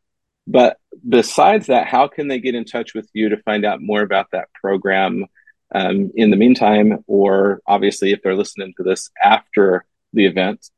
[0.46, 4.02] But besides that, how can they get in touch with you to find out more
[4.02, 5.26] about that program
[5.74, 7.04] um, in the meantime?
[7.06, 10.68] Or obviously, if they're listening to this after the event,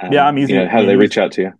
[0.00, 0.54] um, yeah, I'm easy.
[0.54, 1.52] You know, how do they reach out to you?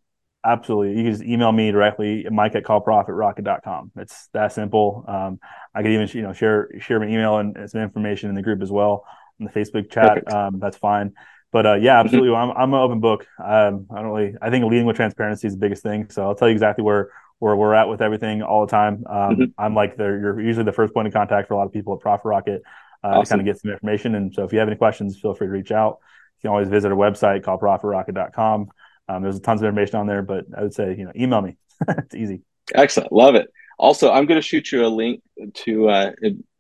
[0.45, 0.97] Absolutely.
[0.97, 3.93] You can just email me directly, Mike at callprofitrocket.com.
[3.97, 5.05] It's that simple.
[5.07, 5.39] Um,
[5.73, 8.61] I could even, you know, share, share my email and some information in the group
[8.61, 9.05] as well
[9.43, 10.33] in the Facebook chat.
[10.33, 11.13] Um, that's fine.
[11.51, 12.07] But uh, yeah, mm-hmm.
[12.07, 12.31] absolutely.
[12.31, 12.51] Mm-hmm.
[12.51, 13.27] I'm, I'm an open book.
[13.39, 14.35] Um, I don't really.
[14.41, 16.11] I think leading with transparency is the biggest thing.
[16.11, 19.05] So I'll tell you exactly where where we're at with everything all the time.
[19.09, 19.45] Um, mm-hmm.
[19.59, 21.93] I'm like the, you're usually the first point of contact for a lot of people
[21.95, 22.63] at Profit Rocket
[23.03, 23.25] uh, awesome.
[23.25, 24.15] to kind of get some information.
[24.15, 25.99] And so if you have any questions, feel free to reach out.
[26.39, 28.69] You can always visit our website called profitrocket.com.
[29.09, 31.57] Um, there's tons of information on there, but I would say you know email me.
[31.89, 32.43] it's easy.
[32.75, 33.53] Excellent, love it.
[33.79, 35.21] Also, I'm going to shoot you a link
[35.55, 36.13] to uh,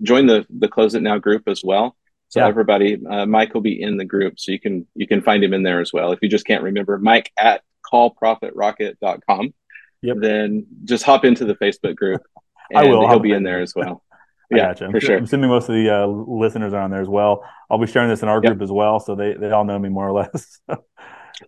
[0.03, 1.97] join the the Close It Now group as well.
[2.33, 2.49] So yeah.
[2.49, 5.53] everybody, uh, Mike will be in the group, so you can you can find him
[5.53, 6.12] in there as well.
[6.12, 7.61] If you just can't remember, Mike at
[7.93, 9.53] callprofitrocket.com.
[10.01, 10.16] Yep.
[10.18, 12.22] Then just hop into the Facebook group,
[12.70, 13.07] and I will.
[13.07, 14.03] He'll be in there as well.
[14.55, 15.16] Yeah, for sure.
[15.16, 17.43] I'm assuming most of the uh, listeners are on there as well.
[17.70, 18.53] I'll be sharing this in our yep.
[18.53, 20.61] group as well, so they they all know me more or less.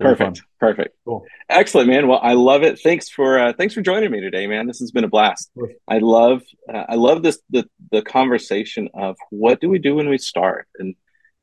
[0.00, 0.42] Perfect.
[0.58, 0.96] Perfect.
[1.04, 1.24] Cool.
[1.48, 2.08] Excellent, man.
[2.08, 2.80] Well, I love it.
[2.80, 4.66] Thanks for uh, thanks for joining me today, man.
[4.66, 5.50] This has been a blast.
[5.88, 10.08] I love uh, I love this the the conversation of what do we do when
[10.08, 10.94] we start, and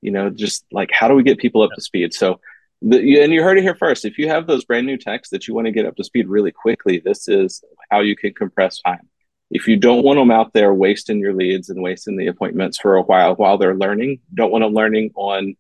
[0.02, 1.76] you know, just like how do we get people up yeah.
[1.76, 2.14] to speed.
[2.14, 2.40] So,
[2.82, 4.06] the, and you heard it here first.
[4.06, 6.28] If you have those brand new texts that you want to get up to speed
[6.28, 9.08] really quickly, this is how you can compress time.
[9.52, 12.96] If you don't want them out there wasting your leads and wasting the appointments for
[12.96, 15.56] a while while they're learning, don't want them learning on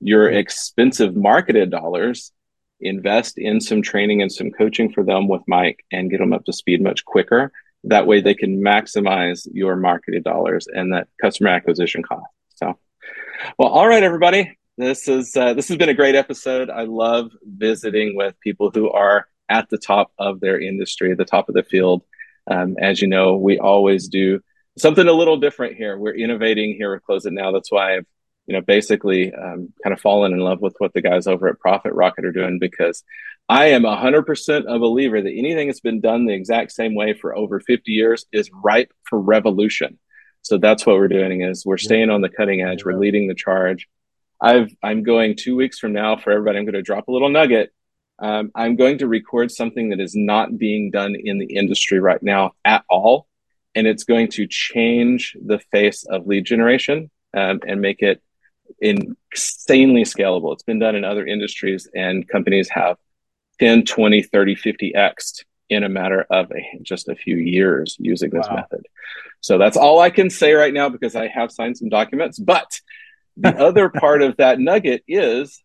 [0.00, 2.32] your expensive marketed dollars,
[2.80, 6.44] invest in some training and some coaching for them with Mike and get them up
[6.44, 7.52] to speed much quicker.
[7.84, 12.26] That way they can maximize your marketed dollars and that customer acquisition cost.
[12.56, 12.78] So,
[13.58, 14.58] well, all right, everybody.
[14.78, 16.68] This is uh, this has been a great episode.
[16.68, 21.48] I love visiting with people who are at the top of their industry, the top
[21.48, 22.02] of the field.
[22.50, 24.40] Um, as you know, we always do
[24.76, 25.96] something a little different here.
[25.96, 27.52] We're innovating here at Close It Now.
[27.52, 28.06] That's why I've
[28.46, 31.58] you know, basically um, kind of fallen in love with what the guys over at
[31.58, 33.02] Profit Rocket are doing because
[33.48, 37.36] I am 100% a believer that anything that's been done the exact same way for
[37.36, 39.98] over 50 years is ripe for revolution.
[40.42, 42.84] So that's what we're doing is we're staying on the cutting edge.
[42.84, 43.88] We're leading the charge.
[44.40, 46.58] I've I'm going two weeks from now for everybody.
[46.58, 47.72] I'm going to drop a little nugget.
[48.18, 52.22] Um, I'm going to record something that is not being done in the industry right
[52.22, 53.26] now at all.
[53.74, 58.22] And it's going to change the face of lead generation um, and make it
[58.80, 60.52] insanely scalable.
[60.52, 62.96] It's been done in other industries, and companies have
[63.60, 68.46] 10, 20, 30, 50x in a matter of a, just a few years using this
[68.48, 68.56] wow.
[68.56, 68.86] method.
[69.40, 72.38] So that's all I can say right now because I have signed some documents.
[72.38, 72.80] But
[73.36, 75.62] the other part of that nugget is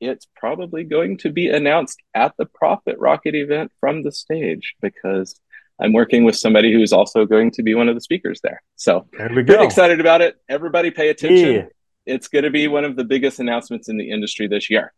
[0.00, 5.38] it's probably going to be announced at the Profit Rocket event from the stage because
[5.80, 8.62] I'm working with somebody who's also going to be one of the speakers there.
[8.76, 9.62] So there we go.
[9.62, 10.36] excited about it.
[10.48, 11.52] Everybody pay attention.
[11.52, 11.66] Yeah.
[12.06, 14.92] It's going to be one of the biggest announcements in the industry this year.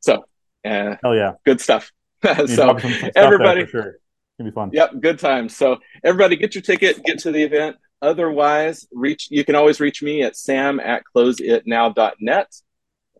[0.00, 0.24] So,
[0.64, 1.90] uh, hell yeah, good stuff.
[2.46, 2.76] so
[3.16, 3.96] everybody, sure.
[4.38, 4.70] It'll be fun.
[4.72, 5.56] Yep, good times.
[5.56, 7.76] So everybody, get your ticket, get to the event.
[8.00, 9.28] Otherwise, reach.
[9.30, 12.52] You can always reach me at sam at closeitnow.net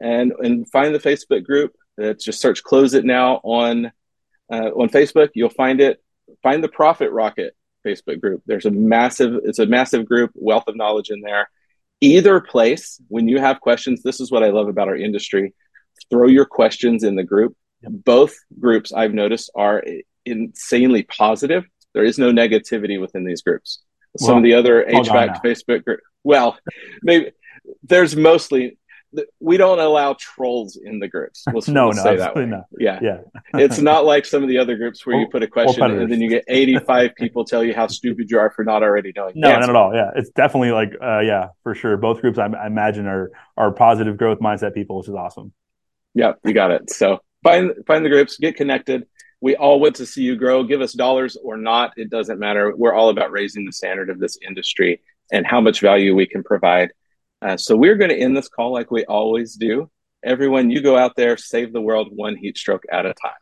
[0.01, 1.73] and and find the Facebook group.
[1.97, 3.93] It's just search "Close It Now" on
[4.53, 5.31] uh, on Facebook.
[5.35, 6.03] You'll find it.
[6.43, 7.55] Find the Profit Rocket
[7.87, 8.43] Facebook group.
[8.47, 9.41] There's a massive.
[9.45, 11.49] It's a massive group, wealth of knowledge in there.
[12.03, 15.55] Either place, when you have questions, this is what I love about our industry.
[16.11, 17.57] Throw your questions in the group.
[17.83, 19.85] Both groups I've noticed are
[20.27, 21.65] insanely positive.
[21.95, 23.83] There is no negativity within these groups.
[24.19, 26.59] Some well, of the other HVAC Facebook group, well,
[27.03, 27.31] maybe
[27.85, 28.79] there's mostly
[29.41, 31.45] we don't allow trolls in the groups.
[31.47, 32.37] We'll, no, we'll no, say that.
[32.37, 32.65] Not.
[32.79, 33.19] Yeah, yeah.
[33.55, 36.21] it's not like some of the other groups where you put a question and then
[36.21, 39.35] you get 85 people tell you how stupid you are for not already knowing.
[39.37, 39.95] No, not at all.
[39.95, 41.97] Yeah, it's definitely like, uh, yeah, for sure.
[41.97, 45.53] Both groups, I, I, imagine, are are positive growth mindset people, which is awesome.
[46.15, 46.91] Yeah, you got it.
[46.91, 49.07] So find find the groups, get connected.
[49.41, 50.63] We all want to see you grow.
[50.63, 52.75] Give us dollars or not, it doesn't matter.
[52.77, 55.01] We're all about raising the standard of this industry
[55.33, 56.93] and how much value we can provide
[57.43, 59.91] uh, so we're going to end this call like we always do.
[60.25, 63.42] Everyone, you go out there, save the world one heat stroke at a time.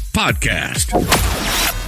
[0.13, 1.80] podcast.